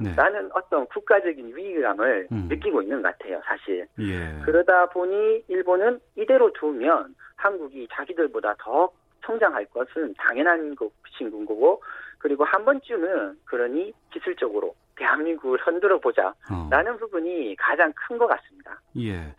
네. 0.00 0.14
같다라는 0.14 0.50
어떤 0.54 0.86
국가적인 0.86 1.54
위기감을 1.54 2.28
음. 2.32 2.46
느끼고 2.48 2.82
있는 2.82 3.02
것 3.02 3.16
같아요, 3.16 3.40
사실. 3.44 3.86
예. 4.00 4.42
그러다 4.44 4.86
보니 4.86 5.44
일본은 5.48 6.00
이대로 6.16 6.52
두면 6.54 7.14
한국이 7.36 7.86
자기들보다 7.92 8.54
더 8.58 8.90
성장할 9.24 9.66
것은 9.66 10.14
당연한 10.16 10.74
것인 10.74 11.30
거고 11.30 11.82
그리고 12.18 12.44
한 12.44 12.64
번쯤은 12.64 13.38
그러니 13.44 13.92
기술적으로 14.12 14.74
대한민국을 14.96 15.58
흔들어 15.60 15.98
보자라는 15.98 16.92
어. 16.92 16.96
부분이 16.98 17.56
가장 17.56 17.92
큰 17.94 18.18
것 18.18 18.26
같습니다. 18.26 18.80
예. 18.98 19.34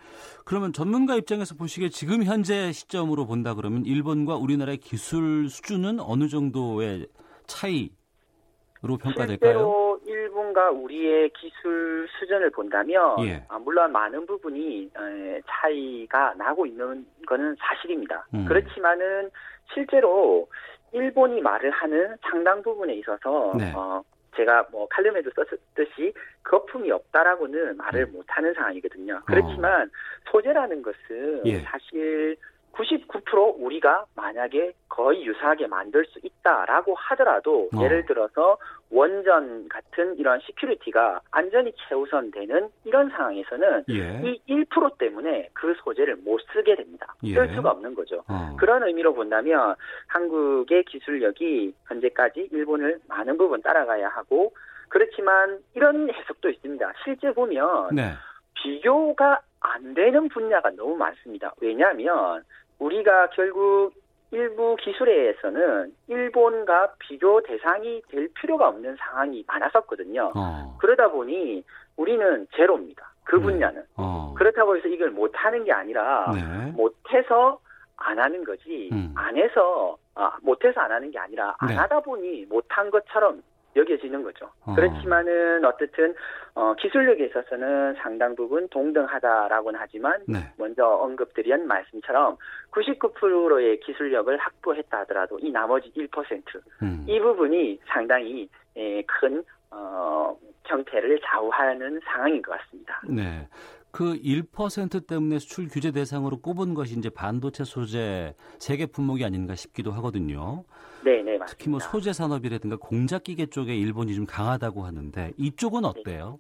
그러면 0.45 0.73
전문가 0.73 1.15
입장에서 1.15 1.55
보시기에 1.55 1.89
지금 1.89 2.23
현재 2.23 2.71
시점으로 2.71 3.25
본다 3.25 3.53
그러면 3.53 3.85
일본과 3.85 4.35
우리나라의 4.35 4.77
기술 4.77 5.47
수준은 5.47 5.99
어느 5.99 6.27
정도의 6.27 7.07
차이로 7.45 8.97
평가될까요? 8.99 9.37
실제로 9.37 9.99
일본과 10.05 10.71
우리의 10.71 11.29
기술 11.29 12.07
수준을 12.19 12.49
본다면 12.51 13.15
예. 13.25 13.45
아, 13.47 13.57
물론 13.59 13.91
많은 13.91 14.25
부분이 14.25 14.89
에, 14.97 15.41
차이가 15.47 16.33
나고 16.33 16.65
있는 16.65 17.05
거는 17.27 17.55
사실입니다. 17.59 18.27
음. 18.33 18.45
그렇지만은 18.45 19.29
실제로 19.73 20.47
일본이 20.91 21.41
말을 21.41 21.71
하는 21.71 22.15
상당 22.21 22.61
부분에 22.61 22.95
있어서 22.95 23.53
네. 23.57 23.71
어, 23.75 24.03
제가 24.35 24.67
뭐 24.71 24.87
칼럼에도 24.89 25.29
썼듯이 25.31 26.13
거품이 26.43 26.91
없다라고는 26.91 27.77
말을 27.77 28.05
음. 28.05 28.13
못하는 28.13 28.53
상황이거든요. 28.53 29.21
그렇지만 29.25 29.89
소재라는 30.31 30.81
것은 30.81 31.41
예. 31.45 31.59
사실 31.61 32.37
99% 32.73 33.55
우리가 33.59 34.05
만약에 34.15 34.73
거의 34.89 35.25
유사하게 35.25 35.67
만들 35.67 36.05
수 36.05 36.19
있다라고 36.23 36.95
하더라도 36.95 37.69
어. 37.75 37.83
예를 37.83 38.05
들어서 38.05 38.57
원전 38.89 39.67
같은 39.69 40.17
이런 40.17 40.39
security가 40.41 41.21
안전이 41.31 41.73
최우선되는 41.87 42.69
이런 42.85 43.09
상황에서는 43.09 43.85
예. 43.89 44.21
이 44.23 44.41
1% 44.47 44.97
때문에 44.97 45.49
그 45.53 45.73
소재를 45.83 46.17
못 46.17 46.39
쓰게 46.53 46.75
됩니다. 46.75 47.13
예. 47.23 47.33
쓸 47.33 47.49
수가 47.55 47.71
없는 47.71 47.95
거죠. 47.95 48.23
어. 48.27 48.55
그런 48.59 48.83
의미로 48.83 49.13
본다면 49.13 49.75
한국의 50.07 50.83
기술력이 50.85 51.73
현재까지 51.87 52.49
일본을 52.51 52.99
많은 53.07 53.37
부분 53.37 53.61
따라가야 53.61 54.09
하고 54.09 54.53
그렇지만 54.89 55.59
이런 55.73 56.09
해석도 56.11 56.49
있습니다. 56.49 56.93
실제 57.03 57.31
보면 57.31 57.95
네. 57.95 58.13
비교가 58.53 59.39
안 59.59 59.93
되는 59.93 60.29
분야가 60.29 60.71
너무 60.71 60.95
많습니다. 60.95 61.53
왜냐하면 61.61 62.43
우리가 62.79 63.29
결국 63.29 63.93
일부 64.31 64.75
기술에서는 64.77 65.93
일본과 66.07 66.93
비교 66.99 67.41
대상이 67.43 68.01
될 68.09 68.27
필요가 68.33 68.67
없는 68.69 68.95
상황이 68.97 69.43
많았었거든요. 69.47 70.31
어. 70.35 70.77
그러다 70.79 71.09
보니 71.09 71.63
우리는 71.97 72.47
제로입니다. 72.55 73.13
그 73.23 73.35
네. 73.35 73.43
분야는. 73.43 73.83
어. 73.95 74.33
그렇다고 74.35 74.75
해서 74.75 74.87
이걸 74.87 75.11
못하는 75.11 75.63
게 75.63 75.71
아니라 75.71 76.31
네. 76.33 76.71
못해서 76.71 77.59
안 77.95 78.19
하는 78.19 78.43
거지 78.43 78.89
음. 78.91 79.13
안 79.15 79.37
해서 79.37 79.97
아, 80.15 80.35
못해서 80.41 80.81
안 80.81 80.91
하는 80.91 81.11
게 81.11 81.19
아니라 81.19 81.55
안 81.59 81.69
네. 81.69 81.75
하다 81.75 82.01
보니 82.01 82.45
못한 82.45 82.89
것처럼 82.89 83.41
여겨지는 83.75 84.23
거죠. 84.23 84.49
어. 84.65 84.75
그렇지만은 84.75 85.63
어쨌든 85.65 86.13
어, 86.55 86.73
기술력에 86.75 87.25
있어서는 87.25 87.95
상당 87.95 88.35
부분 88.35 88.67
동등하다라고는 88.69 89.79
하지만 89.81 90.21
네. 90.27 90.39
먼저 90.57 90.85
언급드린 90.85 91.67
말씀처럼 91.67 92.37
99%의 92.71 93.79
기술력을 93.79 94.35
확보했다 94.37 94.99
하더라도 94.99 95.39
이 95.39 95.51
나머지 95.51 95.91
1%, 95.91 96.43
음. 96.83 97.05
이 97.07 97.19
부분이 97.19 97.79
상당히 97.87 98.47
에, 98.75 99.01
큰 99.03 99.43
어, 99.71 100.37
형태를 100.65 101.19
좌우하는 101.25 101.99
상황인 102.05 102.41
것 102.41 102.57
같습니다. 102.59 103.01
네. 103.09 103.47
그 103.91 104.15
1% 104.15 105.07
때문에 105.07 105.37
수출 105.37 105.67
규제 105.67 105.91
대상으로 105.91 106.41
꼽은 106.41 106.73
것이 106.73 106.97
이제 106.97 107.09
반도체 107.09 107.63
소재 107.63 108.33
세계 108.57 108.87
품목이 108.87 109.23
아닌가 109.23 109.53
싶기도 109.53 109.91
하거든요. 109.91 110.63
네, 111.03 111.21
네, 111.21 111.37
맞습니다. 111.37 111.45
특히 111.45 111.69
뭐 111.69 111.79
소재 111.79 112.13
산업이라든가 112.13 112.77
공작 112.77 113.23
기계 113.23 113.45
쪽에 113.45 113.75
일본이 113.75 114.15
좀 114.15 114.25
강하다고 114.25 114.81
하는데 114.83 115.31
이쪽은 115.37 115.85
어때요? 115.85 116.39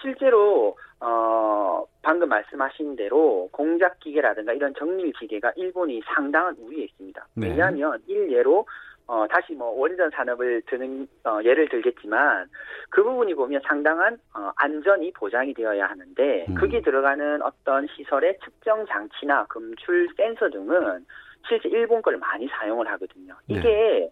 실제로 0.00 0.76
어, 1.00 1.84
방금 2.02 2.28
말씀하신 2.28 2.96
대로 2.96 3.48
공작 3.52 3.98
기계라든가 4.00 4.52
이런 4.52 4.74
정밀 4.78 5.12
기계가 5.12 5.52
일본이 5.56 6.02
상당한 6.14 6.56
우위에 6.58 6.84
있습니다. 6.84 7.26
네. 7.34 7.48
왜냐하면 7.48 8.02
일례로 8.06 8.66
어, 9.06 9.26
다시 9.26 9.54
뭐 9.54 9.70
원전 9.70 10.08
산업을 10.10 10.62
드는 10.66 11.08
어, 11.24 11.40
예를 11.42 11.68
들겠지만 11.68 12.48
그 12.90 13.02
부분이 13.02 13.34
보면 13.34 13.60
상당한 13.66 14.16
어, 14.34 14.52
안전이 14.54 15.12
보장이 15.14 15.52
되어야 15.52 15.86
하는데 15.88 16.46
음. 16.48 16.54
거기 16.54 16.80
들어가는 16.80 17.42
어떤 17.42 17.88
시설의 17.88 18.38
측정 18.44 18.86
장치나 18.86 19.46
검출 19.46 20.08
센서 20.16 20.50
등은 20.50 21.04
실제 21.48 21.68
일본 21.68 22.02
걸 22.02 22.16
많이 22.16 22.46
사용을 22.48 22.86
하거든요. 22.92 23.34
네. 23.46 23.56
이게 23.56 24.10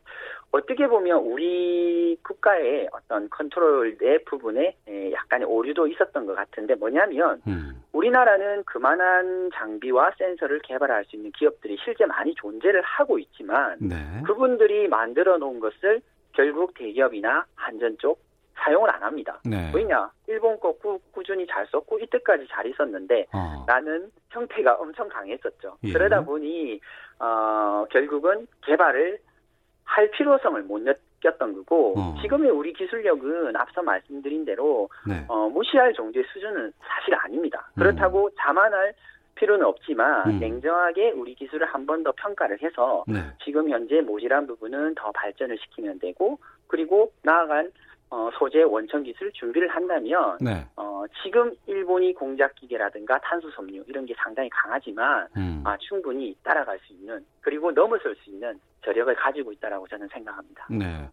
어떻게 0.51 0.87
보면 0.87 1.19
우리 1.19 2.17
국가의 2.23 2.89
어떤 2.93 3.29
컨트롤의 3.31 4.25
부분에 4.25 4.77
에, 4.89 5.13
약간의 5.13 5.47
오류도 5.47 5.87
있었던 5.89 6.27
것 6.27 6.35
같은데 6.35 6.75
뭐냐면 6.75 7.43
음. 7.47 7.83
우리나라는 7.93 8.65
그만한 8.65 9.51
장비와 9.55 10.13
센서를 10.19 10.61
개발할 10.61 11.05
수 11.07 11.17
있는 11.17 11.33
기업들이 11.33 11.77
실제 11.85 12.07
많이 12.07 12.35
존재를 12.35 12.81
하고 12.83 13.19
있지만 13.19 13.77
네. 13.81 13.97
그분들이 14.25 14.89
만들어 14.89 15.39
놓은 15.39 15.61
것을 15.61 16.01
결국 16.33 16.75
대기업이나 16.75 17.45
한전 17.57 17.99
쪽 17.99 18.21
사용을 18.59 18.91
안 18.91 19.03
합니다. 19.03 19.41
네. 19.45 19.71
왜냐? 19.75 20.11
일본 20.27 20.59
거 20.61 20.73
꾸, 20.73 20.99
꾸준히 21.13 21.47
잘 21.47 21.67
썼고 21.69 21.99
이때까지 22.01 22.47
잘 22.51 22.67
있었는데 22.67 23.27
어. 23.33 23.65
라는 23.67 24.11
형태가 24.31 24.75
엄청 24.75 25.09
강했었죠. 25.09 25.77
예. 25.85 25.93
그러다 25.93 26.23
보니 26.25 26.81
어, 27.21 27.87
결국은 27.91 28.47
개발을 28.63 29.19
할 29.85 30.11
필요성을 30.11 30.63
못 30.65 30.83
느꼈던 30.83 31.55
거고 31.55 31.95
어. 31.99 32.15
지금의 32.21 32.51
우리 32.51 32.73
기술력은 32.73 33.57
앞서 33.57 33.83
말씀드린 33.83 34.45
대로 34.45 34.89
네. 35.07 35.25
어, 35.29 35.49
무시할 35.49 35.95
정도의 35.95 36.25
수준은 36.33 36.73
사실 36.81 37.15
아닙니다. 37.15 37.71
음. 37.75 37.81
그렇다고 37.81 38.31
자만할 38.39 38.93
필요는 39.37 39.65
없지만 39.65 40.29
음. 40.31 40.39
냉정하게 40.41 41.13
우리 41.13 41.35
기술을 41.35 41.67
한 41.69 41.87
번 41.87 42.03
더 42.03 42.13
평가를 42.17 42.61
해서 42.61 43.05
네. 43.07 43.21
지금 43.45 43.71
현재 43.71 44.01
모질한 44.01 44.47
부분은 44.49 44.97
더 44.97 45.13
발전을 45.13 45.57
시키면 45.59 46.01
되고 46.01 46.39
그리고 46.67 47.13
나아간 47.23 47.71
어, 48.11 48.31
소재 48.39 48.63
원천 48.63 49.03
기술 49.03 49.31
준비를 49.33 49.69
한다면 49.69 50.39
네. 50.41 50.65
어, 50.77 51.05
지금 51.23 51.53
일본이 51.67 52.15
공작 52.15 52.55
기계라든가 52.55 53.19
탄소 53.21 53.51
섬유 53.51 53.85
이런 53.87 54.07
게 54.07 54.15
상당히 54.17 54.49
강하지만 54.51 55.29
음. 55.37 55.63
아, 55.65 55.77
충분히 55.79 56.35
따라갈 56.43 56.79
수 56.81 56.93
있는 56.93 57.25
그리고 57.41 57.71
넘어설 57.71 58.17
수 58.17 58.31
있는 58.31 58.59
저력을 58.85 59.15
가지고 59.15 59.53
있다라고 59.53 59.87
저는 59.89 60.09
생각합니다. 60.09 60.67
네. 60.71 61.11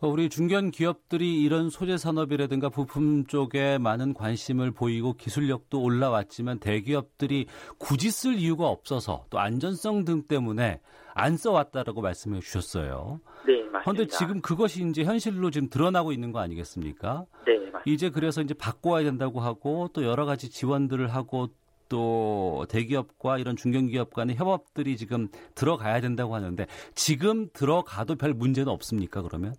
어, 0.00 0.08
우리 0.08 0.28
중견 0.28 0.70
기업들이 0.70 1.42
이런 1.42 1.70
소재 1.70 1.96
산업이라든가 1.96 2.68
부품 2.68 3.24
쪽에 3.26 3.78
많은 3.78 4.14
관심을 4.14 4.70
보이고 4.70 5.14
기술력도 5.14 5.82
올라왔지만 5.82 6.60
대기업들이 6.60 7.46
굳이 7.78 8.10
쓸 8.10 8.34
이유가 8.34 8.66
없어서 8.68 9.24
또 9.30 9.38
안전성 9.38 10.04
등 10.04 10.22
때문에 10.28 10.80
안 11.14 11.36
써왔다라고 11.38 12.02
말씀해 12.02 12.40
주셨어요. 12.40 13.20
네, 13.46 13.55
맞습니다. 13.78 13.82
그런데 13.84 14.06
지금 14.06 14.40
그것이 14.40 14.86
이제 14.88 15.04
현실로 15.04 15.50
지금 15.50 15.68
드러나고 15.68 16.12
있는 16.12 16.32
거 16.32 16.40
아니겠습니까? 16.40 17.24
네, 17.46 17.54
맞습니다. 17.56 17.82
이제 17.86 18.10
그래서 18.10 18.40
이제 18.42 18.54
바꿔야 18.54 19.02
된다고 19.04 19.40
하고 19.40 19.88
또 19.92 20.04
여러 20.04 20.24
가지 20.24 20.50
지원들을 20.50 21.08
하고 21.08 21.48
또 21.88 22.66
대기업과 22.68 23.38
이런 23.38 23.56
중견기업 23.56 24.12
간의 24.12 24.36
협업들이 24.36 24.96
지금 24.96 25.28
들어가야 25.54 26.00
된다고 26.00 26.34
하는데 26.34 26.66
지금 26.94 27.48
들어가도 27.52 28.16
별 28.16 28.34
문제는 28.34 28.70
없습니까 28.72 29.22
그러면? 29.22 29.54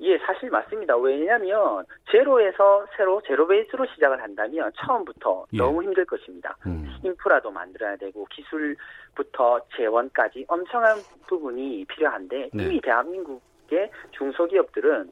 예, 0.00 0.16
사실 0.18 0.48
맞습니다. 0.48 0.96
왜냐하면 0.96 1.84
제로에서 2.10 2.86
새로 2.96 3.20
제로 3.26 3.46
베이스로 3.48 3.84
시작을 3.86 4.22
한다면 4.22 4.70
처음부터 4.76 5.46
예. 5.54 5.58
너무 5.58 5.82
힘들 5.82 6.04
것입니다. 6.04 6.56
음. 6.66 6.88
인프라도 7.02 7.50
만들어야 7.50 7.96
되고 7.96 8.24
기술 8.26 8.76
부터 9.18 9.60
재원까지 9.76 10.44
엄청난 10.46 10.96
부분이 11.26 11.84
필요한데 11.86 12.50
네. 12.54 12.64
이미 12.64 12.80
대한민국의 12.80 13.90
중소기업들은 14.12 15.10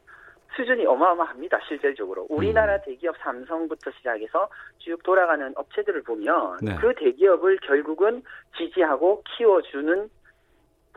수준이 0.55 0.85
어마어마합니다. 0.85 1.59
실질적으로 1.67 2.25
우리나라 2.29 2.75
음. 2.75 2.79
대기업 2.85 3.17
삼성부터 3.17 3.91
시작해서 3.97 4.47
쭉 4.77 5.03
돌아가는 5.03 5.51
업체들을 5.55 6.03
보면 6.03 6.57
네. 6.61 6.75
그 6.79 6.95
대기업을 6.95 7.57
결국은 7.57 8.23
지지하고 8.57 9.23
키워주는 9.35 10.09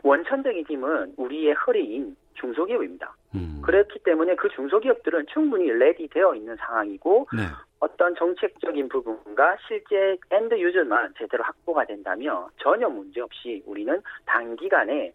원천적인 0.03 0.65
힘은 0.67 1.13
우리의 1.17 1.53
허리인 1.53 2.15
중소기업입니다. 2.35 3.13
음. 3.35 3.61
그렇기 3.61 3.99
때문에 3.99 4.35
그 4.35 4.49
중소기업들은 4.55 5.25
충분히 5.33 5.69
ready 5.69 6.07
되어 6.07 6.33
있는 6.33 6.55
상황이고 6.55 7.27
네. 7.35 7.43
어떤 7.81 8.15
정책적인 8.15 8.89
부분과 8.89 9.57
실제 9.67 10.15
end 10.29 10.57
user만 10.57 11.15
제대로 11.17 11.43
확보가 11.43 11.85
된다면 11.85 12.47
전혀 12.57 12.87
문제 12.87 13.21
없이 13.21 13.61
우리는 13.65 14.01
단기간에 14.25 15.11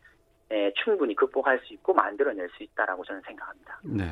에, 0.48 0.72
충분히 0.85 1.14
극복할 1.14 1.59
수 1.64 1.74
있고 1.74 1.92
만들어낼 1.92 2.48
수 2.57 2.62
있다라고 2.62 3.05
저는 3.05 3.20
생각합니다. 3.26 3.81
네. 3.83 4.05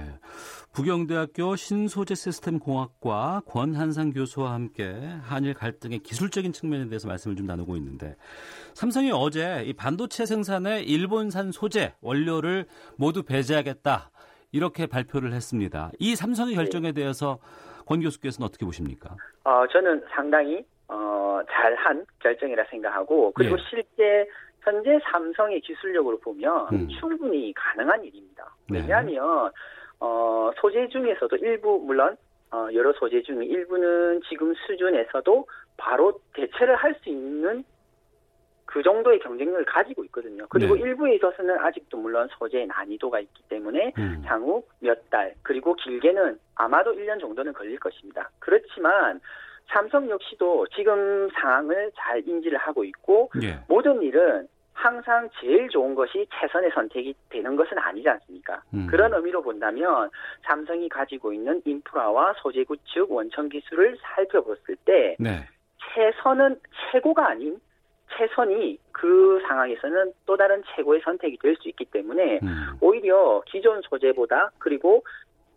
부경대학교 0.73 1.55
신소재 1.55 2.17
시스템 2.17 2.59
공학과 2.59 3.41
권한상 3.47 4.11
교수와 4.13 4.53
함께 4.53 4.97
한일 5.23 5.55
갈등의 5.55 6.01
기술적인 6.01 6.53
측면에 6.53 6.89
대해서 6.89 7.07
말씀을 7.07 7.37
좀 7.37 7.47
나누고 7.47 7.77
있는데 7.77 8.17
삼성이 8.73 9.13
어제 9.13 9.63
이 9.65 9.73
반도체 9.73 10.27
생산에 10.27 10.83
일본산 10.83 11.53
소재 11.53 11.95
원료를 12.01 12.67
모두 12.97 13.23
배제하겠다 13.23 14.11
이렇게 14.55 14.87
발표를 14.87 15.33
했습니다. 15.33 15.91
이 15.99 16.15
삼성의 16.15 16.55
결정에 16.55 16.93
대해서 16.93 17.39
권 17.87 18.01
교수께서는 18.01 18.47
어떻게 18.47 18.65
보십니까? 18.65 19.17
어, 19.43 19.67
저는 19.67 20.05
상당히 20.11 20.65
어, 20.87 21.41
잘한 21.51 22.07
결정이라 22.21 22.65
생각하고 22.71 23.33
그리고 23.33 23.57
예. 23.59 23.63
실제 23.69 24.29
현재 24.63 24.99
삼성의 25.11 25.61
기술력으로 25.61 26.19
보면 26.21 26.69
음. 26.73 26.89
충분히 27.01 27.53
가능한 27.55 28.05
일입니다. 28.05 28.55
네. 28.71 28.79
왜냐하면 28.79 29.51
어, 29.99 30.51
소재 30.61 30.89
중에서도 30.89 31.37
일부 31.37 31.81
물론 31.85 32.17
어, 32.53 32.69
여러 32.73 32.93
소재 32.93 33.23
중에 33.23 33.45
일부는 33.45 34.21
지금 34.29 34.55
수준에서도 34.55 35.47
바로 35.77 36.21
대체를 36.33 36.77
할 36.77 36.95
수 37.03 37.09
있는 37.09 37.65
그 38.67 38.83
정도의 38.83 39.19
경쟁력을 39.21 39.65
가지고 39.67 40.05
있거든요. 40.05 40.47
그리고 40.49 40.75
네. 40.75 40.83
일부에 40.83 41.17
있어서는 41.17 41.59
아직도 41.59 41.99
물론 41.99 42.29
소재의 42.39 42.67
난이도가 42.67 43.21
있기 43.21 43.43
때문에 43.49 43.93
음. 43.99 44.23
향후 44.25 44.65
몇 44.81 45.11
달, 45.11 45.35
그리고 45.43 45.75
길게는 45.75 46.39
아마도 46.57 46.93
1년 46.93 47.21
정도는 47.21 47.53
걸릴 47.53 47.79
것입니다. 47.79 48.31
그렇지만 48.39 49.21
삼성 49.69 50.09
역시도 50.09 50.67
지금 50.75 51.29
상황을 51.31 51.91
잘 51.97 52.27
인지를 52.27 52.59
하고 52.59 52.85
있고 52.85 53.31
예. 53.43 53.59
모든 53.69 54.03
일은 54.03 54.47
항상 54.73 55.31
제일 55.41 55.69
좋은 55.69 55.95
것이 55.95 56.27
최선의 56.35 56.71
선택이 56.75 57.15
되는 57.31 57.57
것은 57.57 57.79
아니지 57.79 58.09
않습니까? 58.09 58.63
음. 58.75 58.87
그런 58.91 59.15
의미로 59.15 59.41
본다면 59.41 60.11
삼성이 60.43 60.89
가지고 60.89 61.33
있는 61.33 61.63
인프라와 61.65 62.35
소재 62.39 62.65
구축 62.65 63.11
원천 63.11 63.49
기술을 63.49 63.97
살펴봤을 64.03 64.77
때 64.85 65.17
네. 65.19 65.47
최선은 65.95 66.61
최고가 66.91 67.29
아닌 67.29 67.59
최선이 68.17 68.79
그 68.93 69.41
상황에서는 69.49 70.13
또 70.27 70.37
다른 70.37 70.63
최고의 70.75 71.01
선택이 71.05 71.39
될 71.39 71.57
수 71.57 71.69
있기 71.69 71.85
때문에 71.87 72.41
음. 72.43 72.77
오히려 72.81 73.43
기존 73.47 73.81
소재보다 73.83 74.51
그리고 74.59 75.05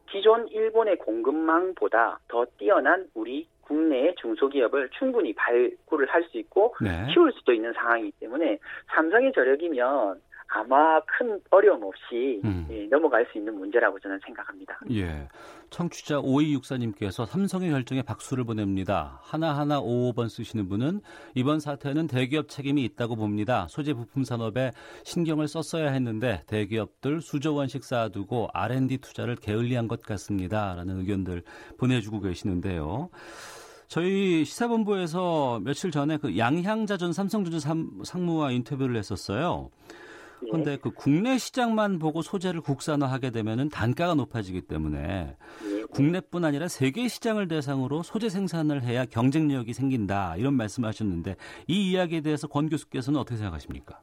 기존 0.09 0.47
일본의 0.47 0.97
공급망보다 0.97 2.19
더 2.27 2.45
뛰어난 2.57 3.07
우리 3.13 3.47
국내의 3.61 4.15
중소기업을 4.15 4.89
충분히 4.97 5.33
발굴을 5.33 6.07
할 6.07 6.23
수 6.23 6.37
있고 6.37 6.75
네. 6.81 7.07
키울 7.13 7.31
수도 7.33 7.53
있는 7.53 7.73
상황이기 7.73 8.13
때문에 8.19 8.57
삼성의 8.95 9.33
저력이면 9.33 10.21
아마 10.49 10.99
큰 11.01 11.39
어려움 11.51 11.83
없이 11.83 12.39
음. 12.45 12.65
예, 12.71 12.85
넘어갈 12.87 13.27
수 13.31 13.37
있는 13.37 13.53
문제라고 13.59 13.99
저는 13.99 14.17
생각합니다. 14.25 14.79
예. 14.91 15.27
청취자 15.69 16.21
5264님께서 16.21 17.25
삼성의 17.25 17.71
결정에 17.71 18.01
박수를 18.01 18.45
보냅니다. 18.45 19.19
하나하나 19.23 19.81
55번 19.81 20.29
쓰시는 20.29 20.69
분은 20.69 21.01
이번 21.35 21.59
사태는 21.59 22.07
대기업 22.07 22.47
책임이 22.47 22.83
있다고 22.85 23.17
봅니다. 23.17 23.67
소재 23.69 23.93
부품 23.93 24.23
산업에 24.23 24.71
신경을 25.03 25.49
썼어야 25.49 25.91
했는데 25.91 26.43
대기업들 26.47 27.19
수조 27.19 27.53
원씩 27.55 27.83
쌓아두고 27.83 28.47
R&D 28.53 28.99
투자를 28.99 29.35
게을리한 29.35 29.89
것 29.89 30.01
같습니다. 30.01 30.75
라는 30.75 30.99
의견들 30.99 31.43
보내주고 31.77 32.21
계시는데요. 32.21 33.09
저희 33.89 34.43
시사본부에서 34.45 35.59
며칠 35.63 35.91
전에 35.91 36.17
그 36.17 36.37
양향자 36.37 36.97
전 36.97 37.11
삼성전자 37.13 37.59
삼- 37.59 38.01
상무와 38.03 38.51
인터뷰를 38.51 38.95
했었어요. 38.97 39.69
예. 40.43 40.49
그런데 40.49 40.77
그 40.77 40.91
국내 40.91 41.37
시장만 41.37 41.99
보고 41.99 42.21
소재를 42.21 42.61
국산화하게 42.61 43.31
되면은 43.31 43.69
단가가 43.69 44.13
높아지기 44.15 44.61
때문에 44.61 45.35
예. 45.63 45.83
국내뿐 45.91 46.45
아니라 46.45 46.67
세계 46.67 47.07
시장을 47.07 47.47
대상으로 47.47 48.03
소재 48.03 48.29
생산을 48.29 48.83
해야 48.83 49.05
경쟁력이 49.05 49.73
생긴다 49.73 50.35
이런 50.37 50.53
말씀하셨는데 50.53 51.35
이 51.67 51.91
이야기에 51.91 52.21
대해서 52.21 52.47
권 52.47 52.69
교수께서는 52.69 53.19
어떻게 53.19 53.37
생각하십니까? 53.37 53.99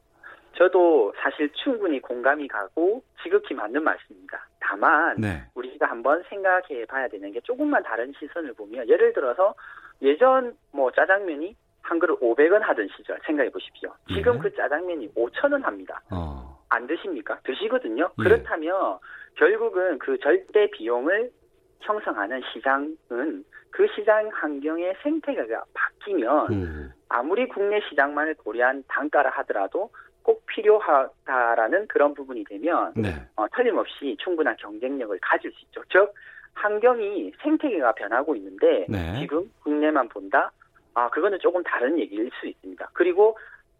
저도 0.57 1.13
사실 1.17 1.51
충분히 1.53 1.99
공감이 1.99 2.47
가고 2.47 3.03
지극히 3.21 3.53
맞는 3.53 3.83
말씀입니다. 3.83 4.47
다만 4.59 5.15
네. 5.17 5.43
우리가 5.53 5.85
한번 5.87 6.23
생각해 6.29 6.85
봐야 6.87 7.07
되는 7.07 7.31
게 7.31 7.41
조금만 7.41 7.83
다른 7.83 8.13
시선을 8.17 8.53
보면 8.53 8.87
예를 8.87 9.13
들어서 9.13 9.53
예전 10.01 10.55
뭐 10.71 10.91
짜장면이 10.91 11.55
한 11.85 11.99
그릇 11.99 12.19
500원 12.19 12.61
하던 12.61 12.87
시절 12.97 13.19
생각해 13.25 13.49
보십시오. 13.51 13.93
지금 14.11 14.35
예. 14.35 14.39
그 14.39 14.55
짜장면이 14.55 15.13
5,000원 15.13 15.61
합니다. 15.61 16.01
어. 16.11 16.59
안 16.69 16.87
드십니까? 16.87 17.39
드시거든요. 17.43 18.09
예. 18.19 18.23
그렇다면 18.23 18.97
결국은 19.35 19.99
그 19.99 20.17
절대 20.19 20.69
비용을 20.71 21.31
형성하는 21.81 22.41
시장은 22.51 23.45
그 23.69 23.87
시장 23.95 24.29
환경의 24.33 24.95
생태계가 25.03 25.63
바뀌면 25.73 26.51
음. 26.51 26.93
아무리 27.07 27.47
국내 27.47 27.79
시장만을 27.89 28.33
고려한 28.35 28.83
단가라 28.87 29.29
하더라도 29.29 29.91
꼭 30.23 30.43
필요하다라는 30.47 31.87
그런 31.87 32.15
부분이 32.15 32.45
되면 32.45 32.93
네. 32.95 33.09
어, 33.35 33.45
틀림없이 33.55 34.17
충분한 34.19 34.55
경쟁력을 34.57 35.15
가질 35.21 35.51
수 35.51 35.65
있죠. 35.65 35.83
즉 35.89 36.11
환경이 36.55 37.33
생태계가 37.43 37.91
변하고 37.91 38.35
있는데 38.37 38.87
네. 38.89 39.19
지금 39.19 39.51
국내만 39.61 40.09
본다. 40.09 40.51
아 40.95 41.09
그거는 41.09 41.37
조금 41.39 41.61
다른 41.63 41.99
얘기일 41.99 42.31
수 42.39 42.47
있습니다. 42.47 42.89
그리고 42.93 43.37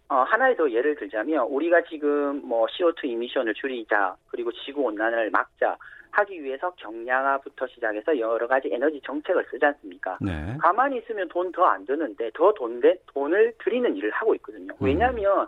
어, 0.07 0.17
하나의 0.17 0.55
더 0.55 0.69
예를 0.69 0.95
들자면 0.95 1.47
우리가 1.47 1.81
지금 1.89 2.41
뭐 2.47 2.67
CO2 2.67 3.05
이미션을 3.05 3.55
줄이자 3.55 4.15
그리고 4.27 4.51
지구 4.51 4.81
온난화를 4.83 5.31
막자 5.31 5.77
하기 6.11 6.43
위해서 6.43 6.71
경량화부터 6.77 7.67
시작해서 7.67 8.17
여러 8.19 8.47
가지 8.47 8.69
에너지 8.71 9.01
정책을 9.03 9.45
쓰지 9.49 9.65
않습니까? 9.65 10.17
네. 10.21 10.55
가만히 10.61 10.97
있으면 10.99 11.27
돈 11.29 11.51
더 11.51 11.65
안 11.65 11.85
드는데 11.85 12.31
더 12.33 12.53
돈, 12.53 12.81
돈을 13.07 13.53
들이는 13.63 13.95
일을 13.97 14.11
하고 14.11 14.35
있거든요. 14.35 14.73
음. 14.73 14.85
왜냐하면 14.85 15.47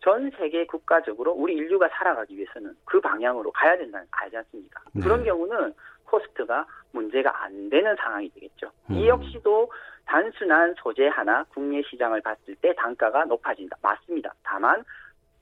전 0.00 0.30
세계 0.38 0.64
국가적으로 0.66 1.32
우리 1.32 1.54
인류가 1.54 1.88
살아가기 1.88 2.36
위해서는 2.36 2.74
그 2.84 3.00
방향으로 3.00 3.50
가야 3.52 3.76
된다는 3.76 4.06
거 4.10 4.24
알지 4.24 4.36
않습니까? 4.38 4.80
네. 4.92 5.02
그런 5.02 5.22
경우는 5.24 5.74
코스트가 6.06 6.66
문제가 6.92 7.44
안 7.44 7.68
되는 7.68 7.94
상황이 7.96 8.28
되겠죠. 8.30 8.70
음. 8.90 8.94
이 8.94 9.06
역시도 9.08 9.70
단순한 10.08 10.74
소재 10.78 11.06
하나 11.08 11.44
국내 11.44 11.82
시장을 11.82 12.22
봤을 12.22 12.54
때 12.56 12.74
단가가 12.74 13.24
높아진다. 13.26 13.76
맞습니다. 13.82 14.32
다만 14.42 14.82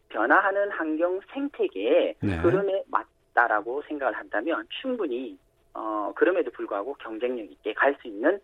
변화하는 0.09 0.71
환경 0.73 1.21
생태계의 1.33 2.17
네. 2.21 2.37
흐름에 2.39 2.83
맞다라고 2.89 3.83
생각을 3.87 4.15
한다면 4.15 4.67
충분히 4.81 5.39
어, 5.73 6.13
그럼에도 6.17 6.51
불구하고 6.51 6.95
경쟁력 6.95 7.51
있게 7.51 7.73
갈 7.75 7.97
수 8.01 8.09
있는 8.09 8.41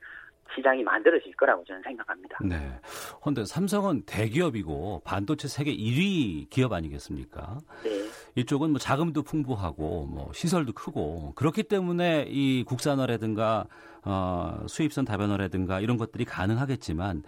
시장이 0.55 0.83
만들어질 0.83 1.35
거라고 1.35 1.65
저는 1.65 1.83
생각합니다. 1.83 2.39
네. 2.45 2.57
그런데 3.21 3.45
삼성은 3.45 4.03
대기업이고 4.07 5.01
반도체 5.05 5.49
세계 5.49 5.73
1위 5.73 6.51
기업 6.51 6.73
아니겠습니까? 6.73 7.59
네. 7.83 7.91
이쪽은 8.37 8.71
뭐 8.71 8.79
자금도 8.79 9.23
풍부하고 9.23 10.07
뭐 10.07 10.31
시설도 10.33 10.73
크고 10.73 11.33
그렇기 11.35 11.65
때문에 11.65 12.27
이 12.29 12.65
국산화라든가 12.65 13.67
어, 14.05 14.65
수입선 14.67 15.05
다변화라든가 15.05 15.81
이런 15.81 15.97
것들이 15.97 16.25
가능하겠지만 16.25 17.23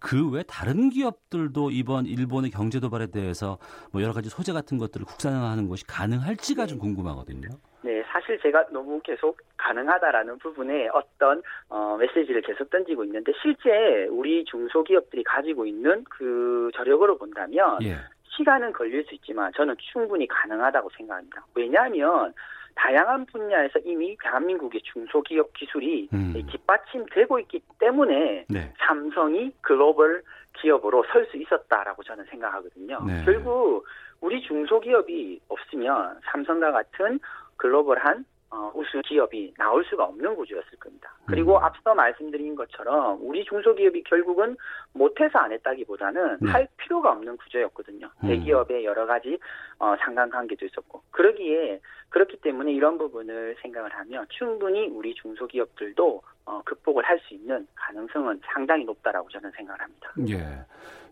그 0.00 0.26
외 0.30 0.42
다른 0.42 0.90
기업들도 0.90 1.70
이번 1.70 2.06
일본의 2.06 2.50
경제 2.50 2.80
도발에 2.80 3.08
대해서 3.08 3.58
뭐 3.92 4.02
여러 4.02 4.12
가지 4.12 4.28
소재 4.28 4.52
같은 4.52 4.76
것들을 4.78 5.06
국산화하는 5.06 5.68
것이 5.68 5.86
가능할지가 5.86 6.66
좀 6.66 6.78
궁금하거든요. 6.78 7.48
네, 7.82 8.02
사실 8.08 8.38
제가 8.40 8.66
너무 8.70 9.00
계속 9.04 9.38
가능하다라는 9.56 10.38
부분에 10.38 10.88
어떤 10.92 11.40
어, 11.68 11.96
메시지를 12.00 12.42
계속 12.42 12.68
던지고 12.70 13.04
있는데 13.04 13.32
실제 13.40 14.06
우리 14.10 14.44
중소기업들이 14.46 15.22
가지고 15.22 15.64
있는 15.66 16.02
그 16.10 16.70
저력으로 16.74 17.16
본다면 17.18 17.78
예. 17.84 17.98
시간은 18.36 18.72
걸릴 18.72 19.04
수 19.04 19.14
있지만 19.14 19.52
저는 19.54 19.76
충분히 19.78 20.26
가능하다고 20.26 20.90
생각합니다. 20.96 21.44
왜냐하면 21.54 22.34
다양한 22.74 23.26
분야에서 23.26 23.78
이미 23.84 24.16
대한민국의 24.22 24.82
중소기업 24.82 25.52
기술이 25.54 26.08
음. 26.12 26.34
뒷받침되고 26.50 27.38
있기 27.40 27.62
때문에 27.78 28.44
네. 28.48 28.72
삼성이 28.78 29.50
글로벌 29.62 30.22
기업으로 30.58 31.04
설 31.12 31.26
수 31.26 31.36
있었다라고 31.36 32.02
저는 32.02 32.24
생각하거든요. 32.26 33.02
네. 33.06 33.24
결국 33.24 33.84
우리 34.20 34.40
중소기업이 34.42 35.40
없으면 35.48 36.20
삼성과 36.30 36.72
같은 36.72 37.18
글로벌한 37.56 38.24
어, 38.56 38.72
우수 38.74 39.02
기업이 39.02 39.52
나올 39.58 39.84
수가 39.84 40.04
없는 40.04 40.34
구조였을 40.34 40.78
겁니다. 40.78 41.12
그리고 41.26 41.58
음. 41.58 41.64
앞서 41.64 41.94
말씀드린 41.94 42.54
것처럼 42.54 43.18
우리 43.20 43.44
중소기업이 43.44 44.02
결국은 44.04 44.56
못해서 44.94 45.38
안 45.38 45.52
했다기보다는 45.52 46.38
네. 46.40 46.50
할 46.50 46.66
필요가 46.78 47.12
없는 47.12 47.36
구조였거든요. 47.36 48.10
음. 48.24 48.28
대기업의 48.28 48.86
여러 48.86 49.04
가지 49.04 49.38
어, 49.78 49.94
상관관계도 50.00 50.64
있었고 50.64 51.02
그러기에 51.10 51.80
그렇기 52.08 52.40
때문에 52.40 52.72
이런 52.72 52.96
부분을 52.96 53.56
생각을 53.60 53.92
하면 53.92 54.26
충분히 54.30 54.86
우리 54.86 55.14
중소기업들도 55.14 56.22
어, 56.46 56.62
극복을 56.64 57.04
할 57.04 57.16
수 57.26 57.34
있는 57.34 57.66
가능성은 57.74 58.40
상당히 58.44 58.84
높다라고 58.84 59.28
저는 59.28 59.50
생각을 59.52 59.80
합니다. 59.80 60.12
예. 60.28 60.36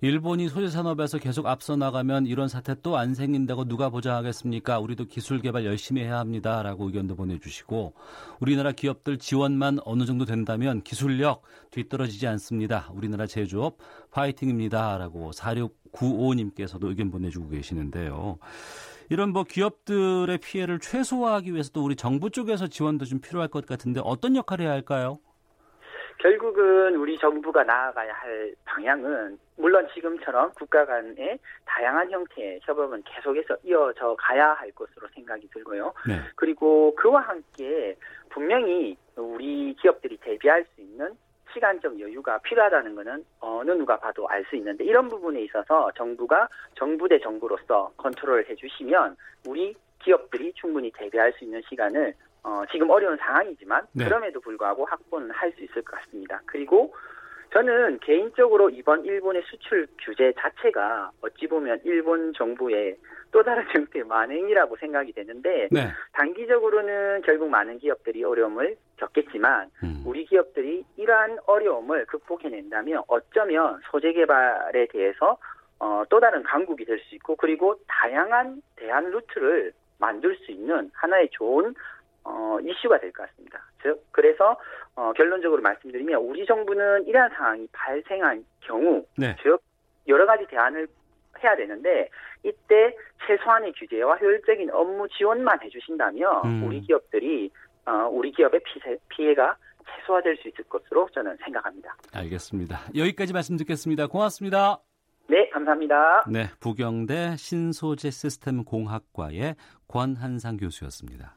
일본이 0.01 0.49
소재 0.49 0.69
산업에서 0.69 1.19
계속 1.19 1.47
앞서 1.47 1.77
나가면 1.77 2.27
이런 2.27 2.49
사태 2.49 2.75
또 2.83 2.97
안 2.97 3.15
생긴다고 3.15 3.65
누가 3.65 3.89
보장하겠습니까? 3.91 4.79
우리도 4.79 5.07
기술 5.07 5.41
개발 5.41 5.65
열심히 5.65 6.03
해야 6.03 6.19
합니다라고 6.19 6.87
의견도 6.87 7.17
보내주시고 7.17 7.95
우리나라 8.41 8.73
기업들 8.73 9.19
지원만 9.19 9.79
어느 9.85 10.05
정도 10.05 10.25
된다면 10.25 10.83
기술력 10.83 11.43
뒤떨어지지 11.71 12.27
않습니다. 12.29 12.91
우리나라 12.93 13.27
제조업 13.27 13.79
파이팅입니다라고 14.11 15.33
4695님께서도 15.33 16.89
의견 16.89 17.11
보내주고 17.11 17.49
계시는데요. 17.49 18.39
이런 19.11 19.33
뭐 19.33 19.45
기업들의 19.45 20.39
피해를 20.39 20.79
최소화하기 20.79 21.53
위해서도 21.53 21.83
우리 21.83 21.97
정부 21.97 22.31
쪽에서 22.31 22.69
지원도 22.69 23.05
좀 23.05 23.21
필요할 23.21 23.49
것 23.49 23.67
같은데 23.67 24.01
어떤 24.05 24.37
역할을 24.37 24.65
해야 24.67 24.73
할까요? 24.73 25.19
결국은 26.19 26.97
우리 26.97 27.19
정부가 27.19 27.65
나아가야 27.65 28.13
할 28.13 28.55
방향은 28.65 29.39
물론 29.57 29.87
지금처럼 29.95 30.53
국가 30.55 30.85
간의 30.85 31.39
다양한 31.65 32.11
형태의 32.11 32.61
협업은 32.63 33.03
계속해서 33.05 33.57
이어져 33.65 34.17
가야 34.19 34.53
할 34.55 34.71
것으로 34.73 35.07
생각이 35.15 35.49
들고요. 35.51 35.93
네. 36.09 36.21
그리고 36.37 36.95
그와 36.97 37.21
함께 37.23 37.97
분명히 38.31 38.97
우리 39.17 39.75
기업들이 39.81 40.17
대비할 40.17 40.65
수 40.75 40.81
있는 40.81 41.15
시간적 41.53 42.01
여유가 42.01 42.39
필요하다는 42.39 42.95
것은 42.97 43.25
어느 43.41 43.71
누가 43.71 43.97
봐도 43.99 44.29
알 44.29 44.45
수 44.47 44.57
있는데 44.57 44.85
이런 44.85 45.09
부분에 45.09 45.41
있어서 45.43 45.91
정부가 45.97 46.49
정부 46.75 47.09
대 47.09 47.19
정부로서 47.21 47.93
컨트롤을 47.97 48.49
해주시면 48.51 49.17
우리 49.47 49.75
기업들이 50.01 50.53
충분히 50.55 50.91
대비할 50.93 51.33
수 51.35 51.45
있는 51.45 51.63
시간을 51.69 52.15
어, 52.45 52.63
지금 52.71 52.91
어려운 52.91 53.17
상황이지만 53.17 53.87
네. 53.93 54.05
그럼에도 54.05 54.41
불구하고 54.41 54.85
확보는 54.85 55.31
할 55.31 55.51
수 55.53 55.63
있을 55.65 55.83
것 55.83 55.97
같습니다. 56.01 56.41
그리고 56.47 56.95
저는 57.53 58.01
개인적으로 58.01 58.69
이번 58.71 59.05
일본의 59.05 59.43
수출 59.47 59.87
규제 60.01 60.33
자체가 60.39 61.13
어찌 61.21 61.47
보면 61.47 61.81
일본 61.85 62.33
정부의 62.35 62.97
또 63.31 63.43
다른 63.43 63.65
정책의 63.73 64.05
만행이라고 64.05 64.77
생각이 64.77 65.13
되는데 65.13 65.69
네. 65.71 65.89
단기적으로는 66.13 67.23
결국 67.23 67.49
많은 67.51 67.79
기업들이 67.79 68.25
어려움을 68.25 68.77
겪겠지만 68.97 69.71
음. 69.85 70.03
우리 70.05 70.25
기업들이 70.25 70.85
이러한 70.97 71.39
어려움을 71.47 72.07
극복해낸다면 72.07 73.05
어쩌면 73.07 73.81
소재 73.91 74.13
개발에 74.13 74.87
대해서 74.87 75.39
어, 75.79 76.03
또 76.09 76.21
다른 76.21 76.43
강국이 76.43 76.85
될 76.85 76.99
수 76.99 77.15
있고 77.15 77.37
그리고 77.37 77.77
다양한 77.87 78.61
대안 78.77 79.11
루트를 79.11 79.73
만들 79.99 80.37
수 80.39 80.51
있는 80.51 80.91
하나의 80.95 81.29
좋은 81.31 81.75
어, 82.25 82.59
이슈가 82.63 82.99
될 82.99 83.13
것 83.13 83.29
같습니다. 83.29 83.63
즉 83.83 84.03
그래서 84.11 84.59
어, 84.97 85.13
결론적으로 85.13 85.61
말씀드리면 85.63 86.21
우리 86.21 86.47
정부는 86.47 87.07
이러한 87.07 87.31
상황이 87.31 87.67
발생한 87.73 88.45
경우 88.61 89.05
네. 89.17 89.37
즉 89.43 89.61
여러 90.09 90.27
가지 90.27 90.47
대안을 90.47 90.87
해야 91.43 91.57
되는데 91.57 92.09
이때 92.43 92.97
최소한의 93.27 93.73
규제와 93.73 94.17
효율적인 94.17 94.71
업무 94.71 95.09
지원만 95.09 95.61
해주신다면 95.63 96.45
음. 96.45 96.65
우리 96.67 96.81
기업들이 96.81 97.51
어, 97.87 98.09
우리 98.11 98.33
기업의 98.33 98.61
피해, 98.65 98.97
피해가 99.09 99.57
최소화될 99.87 100.37
수 100.39 100.49
있을 100.49 100.65
것으로 100.65 101.09
저는 101.15 101.37
생각합니다. 101.45 101.95
알겠습니다. 102.15 102.79
여기까지 102.97 103.33
말씀 103.35 103.57
듣겠습니다. 103.59 104.07
고맙습니다. 104.07 104.79
네, 105.29 105.49
감사합니다. 105.51 106.25
네, 106.31 106.45
부경대 106.61 107.37
신소재 107.37 108.11
시스템 108.11 108.65
공학과의 108.65 109.57
권한상 109.89 110.57
교수였습니다. 110.59 111.35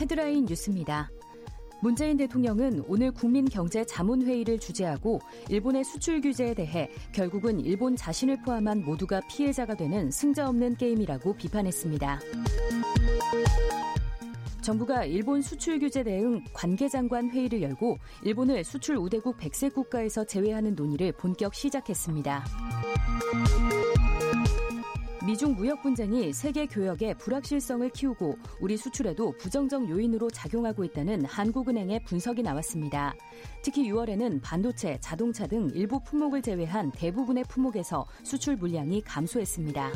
헤드라인 0.00 0.46
뉴스입니다. 0.46 1.10
문재인 1.82 2.16
대통령은 2.16 2.84
오늘 2.88 3.10
국민경제 3.10 3.84
자문회의를 3.84 4.58
주재하고 4.58 5.20
일본의 5.48 5.84
수출 5.84 6.20
규제에 6.20 6.52
대해 6.54 6.90
결국은 7.12 7.60
일본 7.60 7.96
자신을 7.96 8.42
포함한 8.42 8.84
모두가 8.84 9.20
피해자가 9.28 9.74
되는 9.74 10.10
승자 10.10 10.48
없는 10.48 10.76
게임이라고 10.76 11.34
비판했습니다. 11.36 12.20
정부가 14.60 15.04
일본 15.04 15.40
수출 15.40 15.78
규제 15.78 16.02
대응 16.02 16.44
관계장관 16.52 17.30
회의를 17.30 17.62
열고 17.62 17.98
일본을 18.24 18.62
수출 18.62 18.96
우대국 18.96 19.38
100세 19.38 19.72
국가에서 19.72 20.24
제외하는 20.24 20.74
논의를 20.74 21.12
본격 21.12 21.54
시작했습니다. 21.54 22.44
미중 25.26 25.54
무역 25.54 25.82
분쟁이 25.82 26.32
세계 26.32 26.66
교역의 26.66 27.14
불확실성을 27.18 27.86
키우고 27.90 28.38
우리 28.58 28.76
수출에도 28.78 29.32
부정적 29.32 29.88
요인으로 29.90 30.30
작용하고 30.30 30.82
있다는 30.84 31.26
한국은행의 31.26 32.04
분석이 32.04 32.42
나왔습니다. 32.42 33.14
특히 33.62 33.90
6월에는 33.90 34.40
반도체, 34.42 34.98
자동차 35.00 35.46
등 35.46 35.68
일부 35.74 36.00
품목을 36.02 36.40
제외한 36.40 36.90
대부분의 36.92 37.44
품목에서 37.48 38.06
수출 38.22 38.56
물량이 38.56 39.02
감소했습니다. 39.02 39.92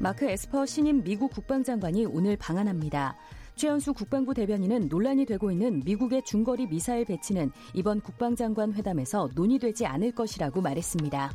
마크 0.00 0.28
에스퍼 0.28 0.66
신임 0.66 1.04
미국 1.04 1.30
국방장관이 1.30 2.06
오늘 2.06 2.36
방한합니다. 2.36 3.16
최연수 3.54 3.92
국방부 3.92 4.34
대변인은 4.34 4.88
논란이 4.88 5.26
되고 5.26 5.50
있는 5.50 5.82
미국의 5.84 6.22
중거리 6.24 6.68
미사일 6.68 7.04
배치는 7.04 7.50
이번 7.74 8.00
국방장관 8.00 8.72
회담에서 8.74 9.30
논의되지 9.34 9.86
않을 9.86 10.12
것이라고 10.12 10.60
말했습니다. 10.60 11.32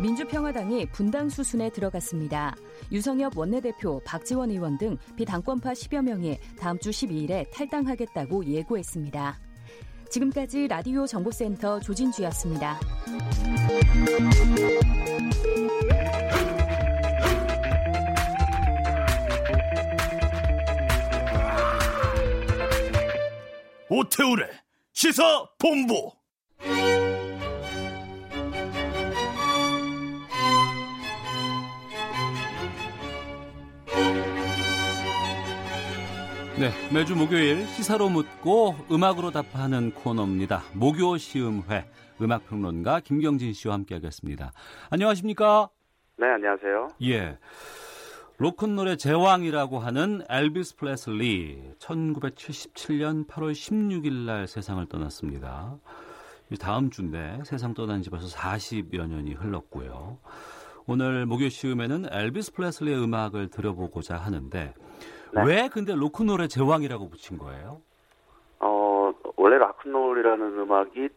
민주평화당이 0.00 0.86
분당 0.92 1.28
수순에 1.28 1.70
들어갔습니다. 1.70 2.54
유성엽 2.90 3.36
원내대표, 3.36 4.00
박지원 4.04 4.50
의원 4.50 4.78
등 4.78 4.96
비당권파 5.16 5.72
10여 5.72 6.02
명이 6.02 6.38
다음 6.58 6.78
주 6.78 6.90
12일에 6.90 7.50
탈당하겠다고 7.52 8.46
예고했습니다. 8.46 9.38
지금까지 10.10 10.68
라디오 10.68 11.06
정보센터 11.06 11.80
조진주였습니다. 11.80 12.80
오태우래 23.88 24.46
시사 24.92 25.22
본부 25.58 26.12
네, 36.60 36.68
매주 36.92 37.16
목요일 37.16 37.66
시사로 37.68 38.10
묻고 38.10 38.76
음악으로 38.92 39.30
답하는 39.30 39.92
코너입니다. 39.92 40.62
목요 40.74 41.16
시음회 41.16 41.90
음악 42.20 42.46
평론가 42.50 43.00
김경진 43.00 43.54
씨와 43.54 43.72
함께하겠습니다. 43.76 44.52
안녕하십니까? 44.90 45.70
네, 46.18 46.26
안녕하세요. 46.26 46.88
예. 47.04 47.38
로큰롤의 48.36 48.98
제왕이라고 48.98 49.78
하는 49.78 50.20
엘비스 50.28 50.76
플레슬리 50.76 51.62
1977년 51.78 53.26
8월 53.26 53.52
16일 53.52 54.26
날 54.26 54.46
세상을 54.46 54.84
떠났습니다. 54.84 55.78
이 56.50 56.58
다음 56.58 56.90
주인데 56.90 57.40
세상 57.46 57.72
떠난 57.72 58.02
지 58.02 58.10
벌써 58.10 58.26
40여 58.36 59.08
년이 59.08 59.32
흘렀고요. 59.32 60.18
오늘 60.86 61.24
목요 61.24 61.48
시음회는 61.48 62.08
엘비스 62.10 62.52
프레슬리의 62.52 63.02
음악을 63.02 63.48
들어보고자 63.48 64.18
하는데 64.18 64.74
네. 65.32 65.42
왜 65.46 65.68
근데 65.68 65.94
로큰롤의 65.94 66.48
제왕이라고 66.48 67.08
붙인 67.10 67.38
거예요? 67.38 67.80
어, 68.60 69.12
원래 69.36 69.58
락큰롤이라는 69.58 70.58
음악이 70.58 71.08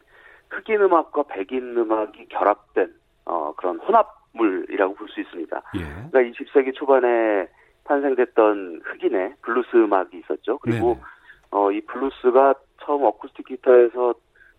흑인 0.49 0.81
음악과 0.81 1.23
백인 1.23 1.75
음악이 1.77 2.27
결합된 2.27 2.93
어, 3.25 3.53
그런 3.57 3.79
혼합물이라고 3.79 4.95
볼 4.95 5.07
수 5.09 5.19
있습니다. 5.21 5.61
예. 5.77 6.09
그러니까 6.11 6.19
20세기 6.43 6.73
초반에 6.75 7.47
탄생됐던 7.85 8.81
흑인의 8.83 9.35
블루스 9.41 9.75
음악이 9.75 10.17
있었죠. 10.19 10.57
그리고. 10.59 10.97
어, 11.55 11.71
이 11.71 11.81
블루스가 11.81 12.55
처음 12.83 13.03
어쿠스틱 13.05 13.45
기타에서 13.45 14.15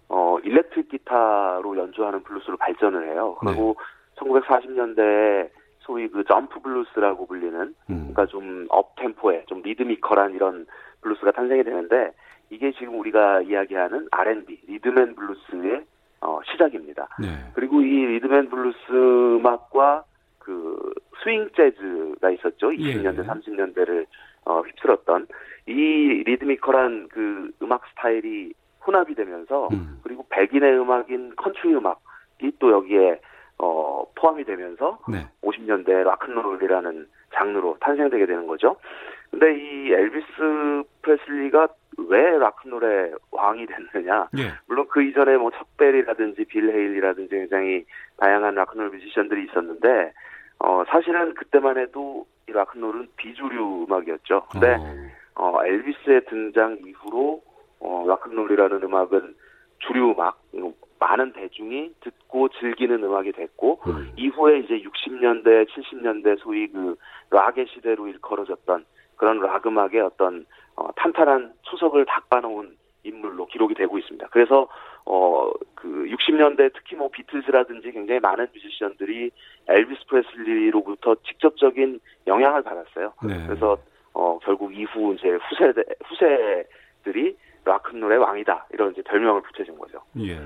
어, 0.09 0.39
일렉트릭 0.45 0.91
기타로 0.91 1.77
연주하는 1.77 2.23
블루스로 2.23 2.57
발전을 2.57 3.09
해요. 3.11 3.37
그리고 3.41 3.75
1940년대에 4.17 5.49
소위 5.85 6.09
그 6.09 6.25
jump 6.25 6.61
blues라고 6.61 7.27
불리는 7.27 7.61
음. 7.61 7.75
그러니까 7.87 8.27
좀 8.27 8.67
up-tempo의 8.71 9.45
좀 9.47 9.63
리드미컬한 9.63 10.35
이런 10.35 10.67
블루스가 11.03 11.33
탄생이 11.33 11.63
되는데 11.63 12.13
이게 12.51 12.73
지금 12.73 12.99
우리가 12.99 13.43
이야기하는 13.43 14.09
R&B 14.11 14.61
rhythm 14.67 14.99
and 14.99 15.15
blues의 15.15 15.85
어, 16.23 16.41
시작입니다. 16.51 17.09
네. 17.21 17.29
그리고 17.55 17.83
이 17.83 18.07
rhythm 18.07 18.35
and 18.35 18.49
blues 18.49 19.37
음악과 19.37 20.05
그 20.39 20.95
스윙 21.23 21.51
재즈가 21.57 22.31
있었죠. 22.31 22.71
20년대, 22.71 23.19
예. 23.19 23.23
30년대를 23.23 24.07
어, 24.47 24.61
휩쓸었던 24.61 25.27
이 25.67 25.73
리드미컬한 26.27 27.09
그 27.09 27.51
음악 27.63 27.83
스타일이 27.89 28.53
혼합이 28.87 29.15
되면서 29.15 29.69
음. 29.73 30.01
그리고 30.03 30.27
백인의 30.29 30.79
음악인 30.79 31.37
컨트리 31.37 31.75
음악이 31.75 32.53
또 32.59 32.73
여기에 32.73 33.21
어, 33.59 34.05
포함이 34.15 34.45
되면서 34.45 34.99
네. 35.09 35.27
50년대 35.43 36.05
락큰롤이라는 36.05 37.09
장르로 37.35 37.77
탄생되게 37.81 38.27
되는 38.27 38.47
거죠. 38.47 38.77
근데 39.31 39.57
이 39.57 39.93
엘비스 39.93 40.85
프레슬리가 41.03 41.69
왜 42.09 42.39
락큰롤의 42.39 43.15
왕이 43.31 43.67
됐느냐? 43.67 44.29
예. 44.39 44.53
물론 44.67 44.87
그 44.89 45.03
이전에 45.03 45.37
뭐 45.37 45.51
척 45.51 45.74
베리라든지 45.74 46.45
빌 46.45 46.71
헤일리라든지 46.71 47.31
굉장히 47.31 47.85
다양한 48.19 48.55
락큰롤 48.55 48.91
musician들이 48.91 49.45
있었는데 49.45 50.13
어 50.61 50.85
사실은 50.89 51.35
그때만 51.35 51.79
해도 51.79 52.27
이 52.49 52.53
락큰롤은 52.53 53.09
비주류 53.17 53.87
음악이었죠. 53.89 54.47
근데 54.51 54.77
어. 54.79 54.95
어, 55.37 55.65
엘비스의 55.65 56.27
등장 56.27 56.79
이후로 56.85 57.43
어, 57.81 58.05
락큰롤이라는 58.07 58.83
음악은 58.83 59.35
주류 59.81 60.13
음악, 60.13 60.41
음, 60.55 60.73
많은 61.05 61.33
대중이 61.33 61.93
듣고 62.01 62.49
즐기는 62.49 63.03
음악이 63.03 63.33
됐고 63.33 63.81
음. 63.87 64.13
이후에 64.17 64.61
이제 64.61 64.81
60년대, 64.81 65.69
70년대 65.69 66.39
소위 66.41 66.69
그 66.69 66.97
락의 67.31 67.67
시대로 67.69 68.09
일컬어졌던 68.09 68.85
그런 69.17 69.41
락 69.41 69.67
음악의 69.67 70.01
어떤 70.01 70.47
어, 70.77 70.89
탄탄한 70.97 71.53
초석을 71.63 72.07
닦아놓은 72.07 72.77
인물로 73.05 73.47
기록이 73.47 73.75
되고 73.75 73.99
있습니다. 73.99 74.29
그래서 74.31 74.69
어 75.05 75.53
그 75.85 76.07
60년대 76.07 76.73
특히 76.73 76.97
뭐 76.97 77.11
비틀즈라든지 77.11 77.93
굉장히 77.93 78.19
많은 78.19 78.47
musician들이 78.55 79.31
엘비스 79.69 80.07
프레슬리로부터 80.09 81.15
직접적인 81.27 82.01
영향을 82.27 82.63
받았어요. 82.63 83.13
네. 83.23 83.47
그래서 83.47 83.77
어 84.15 84.39
결국 84.43 84.75
이후 84.75 85.15
이제 85.15 85.29
후세 85.29 85.75
후세들이 86.05 87.37
락큰롤의 87.65 88.19
왕이다 88.19 88.67
이런 88.73 88.93
이제 88.93 89.03
별명을 89.03 89.43
붙여준 89.43 89.79
거죠. 89.79 90.01
예. 90.19 90.39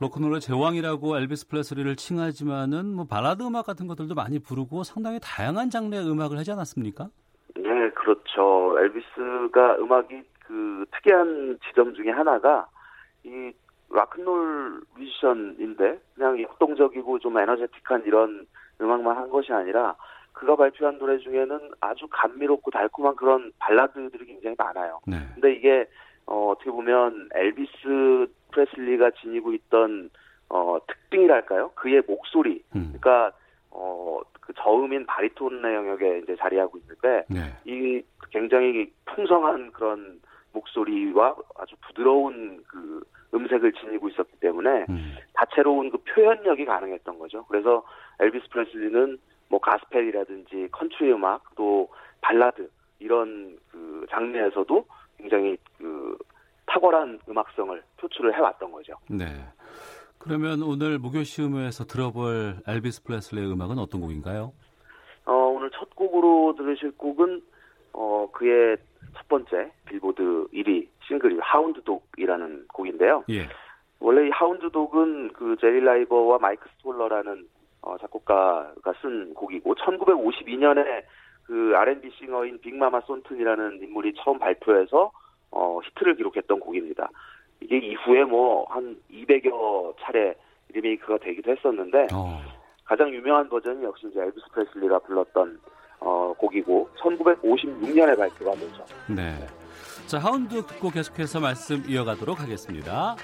로큰롤의 0.00 0.40
제왕이라고 0.40 1.18
엘비스 1.18 1.48
프레슬리를 1.48 1.94
칭하지만은 1.96 2.94
뭐 2.94 3.06
발라드 3.06 3.42
음악 3.42 3.66
같은 3.66 3.86
것들도 3.86 4.14
많이 4.14 4.38
부르고 4.38 4.82
상당히 4.82 5.18
다양한 5.22 5.68
장르의 5.68 6.10
음악을 6.10 6.38
하지 6.38 6.52
않았습니까? 6.52 7.08
네, 7.56 7.90
그렇죠. 7.90 8.76
엘비스가 8.78 9.76
음악이 9.78 10.22
그 10.46 10.86
특이한 10.90 11.58
지점 11.68 11.94
중에 11.94 12.10
하나가 12.10 12.66
이 13.24 13.52
락큰롤 13.90 14.80
뮤지션인데 14.96 16.00
그냥 16.14 16.40
역동적이고 16.40 17.18
좀 17.18 17.38
에너제틱한 17.38 18.04
이런 18.06 18.46
음악만 18.80 19.16
한 19.16 19.28
것이 19.28 19.52
아니라 19.52 19.96
그가 20.32 20.56
발표한 20.56 20.98
노래 20.98 21.18
중에는 21.18 21.72
아주 21.80 22.06
감미롭고 22.08 22.70
달콤한 22.70 23.16
그런 23.16 23.52
발라드들이 23.58 24.24
굉장히 24.24 24.56
많아요. 24.56 25.00
네. 25.06 25.16
근데 25.34 25.52
이게 25.52 25.86
어, 26.30 26.50
어떻게 26.50 26.70
보면 26.70 27.28
엘비스 27.34 28.28
프레슬리가 28.52 29.10
지니고 29.20 29.52
있던 29.52 30.10
어, 30.48 30.78
특징이랄까요? 30.86 31.72
그의 31.74 32.02
목소리. 32.06 32.62
음. 32.74 32.94
그러니까 33.00 33.32
어, 33.70 34.20
그 34.40 34.52
저음인 34.54 35.06
바리톤의 35.06 35.74
영역에 35.74 36.20
이제 36.20 36.36
자리하고 36.36 36.78
있는데 36.78 37.24
네. 37.28 37.52
이 37.64 38.02
굉장히 38.30 38.92
풍성한 39.06 39.72
그런 39.72 40.20
목소리와 40.52 41.34
아주 41.58 41.74
부드러운 41.86 42.62
그 42.66 43.02
음색을 43.34 43.72
지니고 43.72 44.08
있었기 44.08 44.38
때문에 44.38 44.86
음. 44.88 45.16
다채로운 45.34 45.90
그 45.90 45.98
표현력이 45.98 46.64
가능했던 46.64 47.18
거죠. 47.18 47.44
그래서 47.46 47.84
엘비스 48.20 48.48
프레슬리는 48.50 49.18
뭐 49.48 49.60
가스펠이라든지 49.60 50.68
컨트리 50.70 51.12
음악 51.12 51.42
또 51.56 51.88
발라드 52.20 52.68
이런 53.00 53.58
그 53.70 54.06
장르에서도 54.10 54.84
굉장히 55.20 55.56
그 55.78 56.16
탁월한 56.66 57.20
음악성을 57.28 57.82
표출을 57.98 58.34
해왔던 58.34 58.70
거죠. 58.70 58.94
네. 59.08 59.26
그러면 60.18 60.62
오늘 60.62 60.98
목요 60.98 61.23
시음회에서 61.23 61.84
들어볼 61.84 62.56
엘비스 62.66 63.04
프레슬리의 63.04 63.50
음악은 63.52 63.78
어떤 63.78 64.00
곡인가요? 64.00 64.52
어, 65.24 65.32
오늘 65.32 65.70
첫 65.70 65.94
곡으로 65.94 66.54
들으실 66.56 66.96
곡은 66.96 67.42
어, 67.92 68.28
그의 68.32 68.76
첫 69.16 69.28
번째 69.28 69.72
빌보드 69.86 70.22
1위 70.52 70.86
싱글인 71.06 71.38
Hound 71.40 71.82
Dog이라는 71.82 72.66
곡인데요. 72.68 73.24
예. 73.30 73.48
원래 73.98 74.28
이 74.28 74.30
Hound 74.30 74.70
Dog은 74.70 75.32
그 75.32 75.56
제리 75.60 75.80
라이버와 75.80 76.38
마이크 76.38 76.68
스톨러라는 76.76 77.46
어, 77.82 77.96
작곡가가 77.98 78.92
쓴 79.00 79.34
곡이고 79.34 79.74
1952년에 79.74 81.02
그 81.50 81.72
R&B 81.74 82.08
싱어인 82.16 82.60
빅마마 82.60 83.00
손튼이라는 83.00 83.80
인물이 83.82 84.14
처음 84.22 84.38
발표해서 84.38 85.10
어, 85.50 85.80
히트를 85.82 86.14
기록했던 86.14 86.60
곡입니다. 86.60 87.10
이게 87.60 87.76
이후에 87.78 88.22
뭐 88.22 88.66
한 88.70 88.96
200여 89.10 89.94
차례 90.00 90.36
리메이크가 90.68 91.18
되기도 91.18 91.50
했었는데 91.50 92.06
어. 92.14 92.40
가장 92.84 93.12
유명한 93.12 93.48
버전이 93.48 93.82
역시 93.82 94.06
이제 94.08 94.20
엘비스 94.20 94.46
프레슬리가 94.52 95.00
불렀던 95.00 95.58
어, 95.98 96.32
곡이고 96.38 96.88
1956년에 97.00 98.16
발표가 98.16 98.52
되죠. 98.52 98.84
네. 99.08 99.34
자, 100.06 100.18
하운드 100.18 100.64
듣고 100.66 100.90
계속해서 100.90 101.40
말씀 101.40 101.82
이어가도록 101.88 102.40
하겠습니다. 102.40 103.16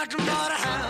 I 0.00 0.06
drew 0.06 0.20
out 0.30 0.50
a 0.50 0.54
house. 0.54 0.89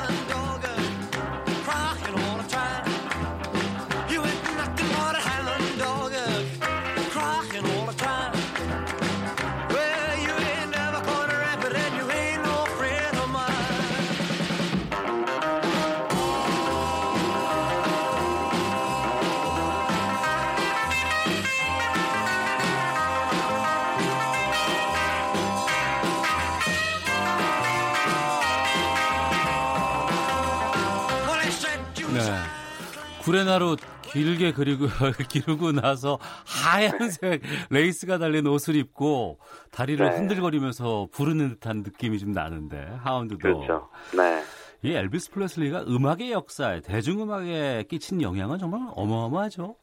구레나루 33.31 33.77
길게 34.03 34.53
그리고 34.53 34.87
기르고 35.31 35.71
나서 35.71 36.19
하얀색 36.45 37.43
레이스가 37.71 38.19
달린 38.19 38.45
옷을 38.49 38.75
입고 38.75 39.39
다리를 39.71 40.05
네. 40.05 40.17
흔들거리면서 40.17 41.07
부르는 41.13 41.51
듯한 41.51 41.85
느낌이 41.85 42.19
좀 42.19 42.33
나는데 42.33 42.89
Hound 43.05 43.22
Dog도 43.22 43.39
그렇죠. 43.39 43.89
네. 44.17 44.43
이 44.83 44.97
엘비스 44.97 45.31
프레슬리가 45.31 45.83
음악의 45.83 46.33
역사에 46.33 46.81
대중음악에 46.81 47.85
끼친 47.89 48.21
영향은 48.21 48.59
정말 48.59 48.81
어마어마하죠. 48.97 49.77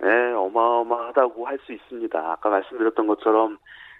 네, 0.00 0.08
어마어마하다고 0.32 1.46
할 1.46 1.58
수 1.64 1.72
있습니다. 1.72 2.18
아까 2.18 2.48
말씀드렸던 2.48 3.06
것처럼 3.06 3.58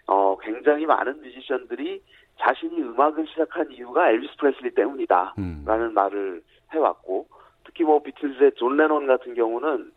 어, 0.08 0.36
굉장히 0.42 0.86
많은 0.86 1.20
뮤지션들이 1.22 2.02
자신이 2.40 2.82
음악을 2.82 3.28
시작한 3.28 3.70
이유가 3.70 4.10
엘비스 4.10 4.34
프레슬리 4.40 4.74
때문이다. 4.74 5.34
음. 5.38 5.62
라는 5.64 5.94
말을 5.94 6.42
해왔고 6.72 7.28
특히 7.68 7.84
뭐 7.84 8.02
비틀즈의 8.02 8.52
존 8.56 8.78
레논 8.78 9.06
같은 9.06 9.34
경우는 9.34 9.92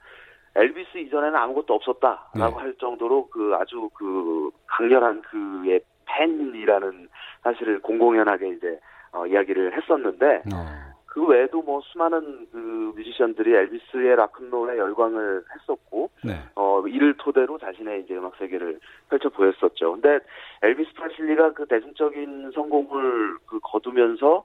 엘비스 0.55 0.97
이전에는 0.97 1.34
아무것도 1.34 1.73
없었다라고 1.73 2.57
네. 2.57 2.62
할 2.62 2.75
정도로 2.75 3.29
그 3.29 3.55
아주 3.55 3.89
그 3.93 4.51
강렬한 4.67 5.21
그의 5.21 5.79
팬이라는 6.05 7.07
사실을 7.43 7.79
공공연하게 7.79 8.49
이제 8.49 8.77
어, 9.13 9.25
이야기를 9.25 9.77
했었는데 9.77 10.43
어. 10.53 10.91
그 11.05 11.25
외에도 11.25 11.62
뭐 11.62 11.79
수많은 11.81 12.47
그 12.51 12.93
뮤지션들이 12.95 13.53
엘비스의 13.53 14.17
락큰롤에 14.17 14.77
열광을 14.77 15.43
했었고 15.55 16.10
네. 16.25 16.41
어, 16.55 16.84
이를 16.86 17.15
토대로 17.17 17.57
자신의 17.57 18.01
이제 18.01 18.15
음악 18.15 18.36
세계를 18.36 18.79
펼쳐 19.10 19.29
보였었죠. 19.29 19.93
근데 19.93 20.19
엘비스 20.62 20.93
프레슬리가 20.95 21.53
그 21.53 21.65
대중적인 21.67 22.51
성공을 22.53 23.38
그 23.45 23.60
거두면서 23.62 24.43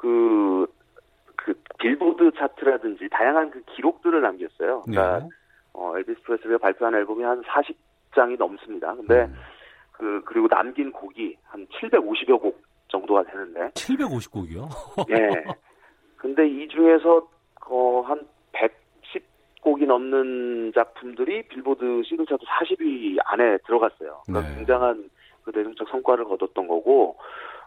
그, 0.00 0.66
그 1.44 1.54
빌보드 1.78 2.32
차트라든지 2.36 3.08
다양한 3.10 3.50
그 3.50 3.62
기록들을 3.74 4.20
남겼어요. 4.20 4.82
그러니까 4.82 5.20
네. 5.20 5.28
어, 5.72 5.96
엘비스 5.96 6.22
프레슬리가 6.22 6.58
발표한 6.58 6.94
앨범이 6.94 7.22
한 7.24 7.42
40장이 7.42 8.38
넘습니다. 8.38 8.94
근데 8.94 9.24
음. 9.24 9.34
그 9.92 10.22
그리고 10.24 10.48
남긴 10.48 10.92
곡이 10.92 11.36
한 11.44 11.66
750여 11.66 12.40
곡 12.40 12.62
정도가 12.88 13.22
되는데 13.24 13.70
750곡이요? 13.70 14.68
예. 15.10 15.44
근데 16.16 16.46
이 16.46 16.68
중에서 16.68 17.28
어, 17.66 18.02
한 18.02 18.26
110곡이 18.52 19.86
넘는 19.86 20.72
작품들이 20.74 21.46
빌보드 21.48 22.02
싱글 22.04 22.26
차트 22.26 22.44
40위 22.44 23.18
안에 23.24 23.58
들어갔어요. 23.66 24.22
그러니까 24.26 24.50
네. 24.50 24.56
굉장한 24.56 25.10
그 25.44 25.52
대중적 25.52 25.88
성과를 25.88 26.24
거뒀던 26.24 26.66
거고 26.66 27.16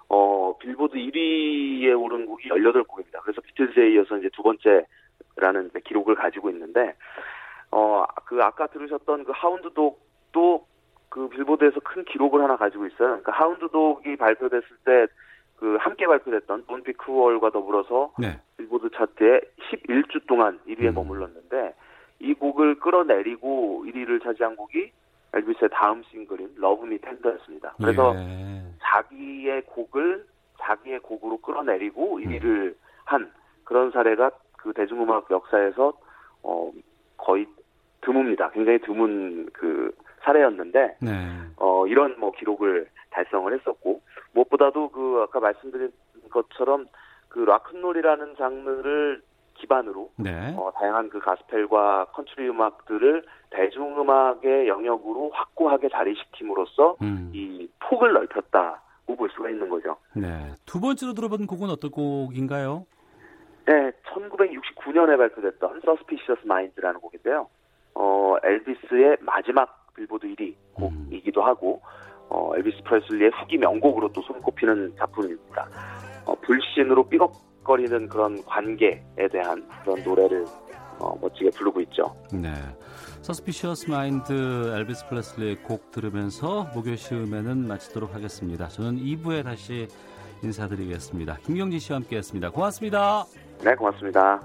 어, 0.10 0.58
빌보드 0.60 0.96
1위에 0.96 2.00
오른 2.00 2.26
곡이 2.26 2.50
18곡입니다. 2.50 3.22
그래서 3.24 3.42
비틀즈에 3.42 3.94
이어서 3.94 4.18
이제 4.18 4.30
두 4.34 4.44
번째라는 4.44 5.72
기록을 5.86 6.16
가지고 6.16 6.50
있는데 6.50 6.96
어, 7.72 8.06
그 8.26 8.40
아까 8.42 8.68
들으셨던 8.68 9.24
그 9.26 9.32
하운드독도 9.34 10.68
그 11.10 11.30
빌보드에서 11.30 11.80
큰 11.82 12.04
기록을 12.06 12.44
하나 12.44 12.58
가지고 12.58 12.86
있어요. 12.86 13.22
그러니까 13.22 13.32
하운드독이 13.32 14.16
발표됐을 14.16 14.78
때 14.86 15.08
그 15.64 15.78
함께 15.80 16.06
발표됐던 16.06 16.66
돈피 16.68 16.92
크월과 16.92 17.52
더불어서 17.52 18.12
네. 18.20 18.38
빌보드 18.58 18.90
차트에 18.98 19.40
11주 19.72 20.28
동안 20.28 20.60
1위에 20.68 20.90
음. 20.90 20.96
머물렀는데 20.96 21.74
이 22.20 22.34
곡을 22.34 22.80
끌어내리고 22.80 23.86
1위를 23.88 24.22
차지한 24.22 24.58
곡이 24.58 24.92
엘비스의 25.34 25.70
다음 25.72 26.04
싱글인 26.12 26.56
Love 26.58 26.86
Me 26.86 27.00
Tender였습니다. 27.00 27.76
그래서 27.78 28.14
예. 28.14 28.62
자기의 28.94 29.64
곡을 29.66 30.26
자기의 30.62 31.00
곡으로 31.00 31.38
끌어내리고 31.38 32.18
음. 32.18 32.24
1위를 32.24 32.76
한 33.06 33.32
그런 33.64 33.92
사례가 33.92 34.32
그 34.58 34.74
대중음악 34.74 35.30
역사에서 35.32 35.94
어 36.44 36.72
거의 37.18 37.48
드뭅니다. 38.02 38.52
굉장히 38.54 38.80
드문 38.80 39.50
그 39.54 39.96
사례였는데 40.24 40.98
네. 41.02 41.44
어, 41.58 41.88
이런 41.88 42.20
뭐 42.20 42.32
기록을 42.32 42.88
달성을 43.12 43.54
했었고, 43.54 44.02
무엇보다도 44.34 44.90
그 44.90 45.22
아까 45.24 45.40
말씀드린 45.40 45.92
것처럼 46.30 46.88
그 47.30 47.40
락큰롤이라는 47.40 48.36
장르를 48.38 49.22
기반으로 49.56 50.12
네. 50.18 50.54
어, 50.58 50.72
다양한 50.76 51.10
그 51.10 51.20
가스펠과 51.20 52.08
컨트리 52.14 52.50
음악들을 52.50 53.24
대중음악의 53.54 54.68
영역으로 54.68 55.30
확고하게 55.32 55.90
자리시킴으로써 55.90 56.98
음. 57.02 57.32
이 57.34 57.68
폭을 57.80 58.14
넓혔다고 58.14 58.78
볼볼 59.06 59.30
수가 59.36 59.50
있는 59.50 59.70
거죠. 59.70 59.98
네. 60.14 60.54
두 60.66 60.80
번째로 60.80 61.14
들어본 61.14 61.48
곡은 61.48 61.70
어떤 61.70 61.92
곡인가요? 61.92 62.86
네, 63.66 63.92
1969년에 64.14 65.18
발표됐던 65.18 65.82
Suspicious 65.84 66.42
Minds라는 66.46 67.00
곡인데요. 67.00 67.48
어, 67.96 68.36
엘비스의 68.44 69.18
마지막 69.22 69.88
빌보드 69.96 70.28
1위 70.28 70.56
곡이기도 70.74 71.44
하고 71.44 71.82
어, 72.30 72.52
엘비스 72.56 72.84
프레슬리의 72.84 73.32
후기 73.40 73.58
명곡으로 73.58 74.12
또 74.12 74.22
손꼽히는 74.22 74.96
작품입니다. 74.98 75.68
어, 76.26 76.36
불신으로 76.36 77.08
삐걱거리는 77.08 78.08
그런 78.10 78.44
관계에 78.46 79.28
대한 79.32 79.64
그런 79.84 80.04
노래를 80.04 80.46
어, 81.00 81.16
멋지게 81.22 81.52
부르고 81.52 81.82
있죠. 81.82 82.16
네. 82.32 82.50
서스피셔스 83.24 83.90
마인드 83.90 84.34
엘비스 84.76 85.08
플레슬리의 85.08 85.64
곡 85.64 85.92
들으면서 85.92 86.70
목요 86.76 86.98
시음에는 86.98 87.68
마치도록 87.70 88.14
하겠습니다. 88.14 88.68
저는 88.68 88.98
2부에 88.98 89.46
다시 89.46 89.88
인사드리겠습니다. 90.44 91.38
김경지 91.46 91.80
씨와 91.80 92.00
함께했습니다. 92.00 92.50
고맙습니다. 92.50 93.26
네, 93.64 93.74
고맙습니다. 93.76 94.42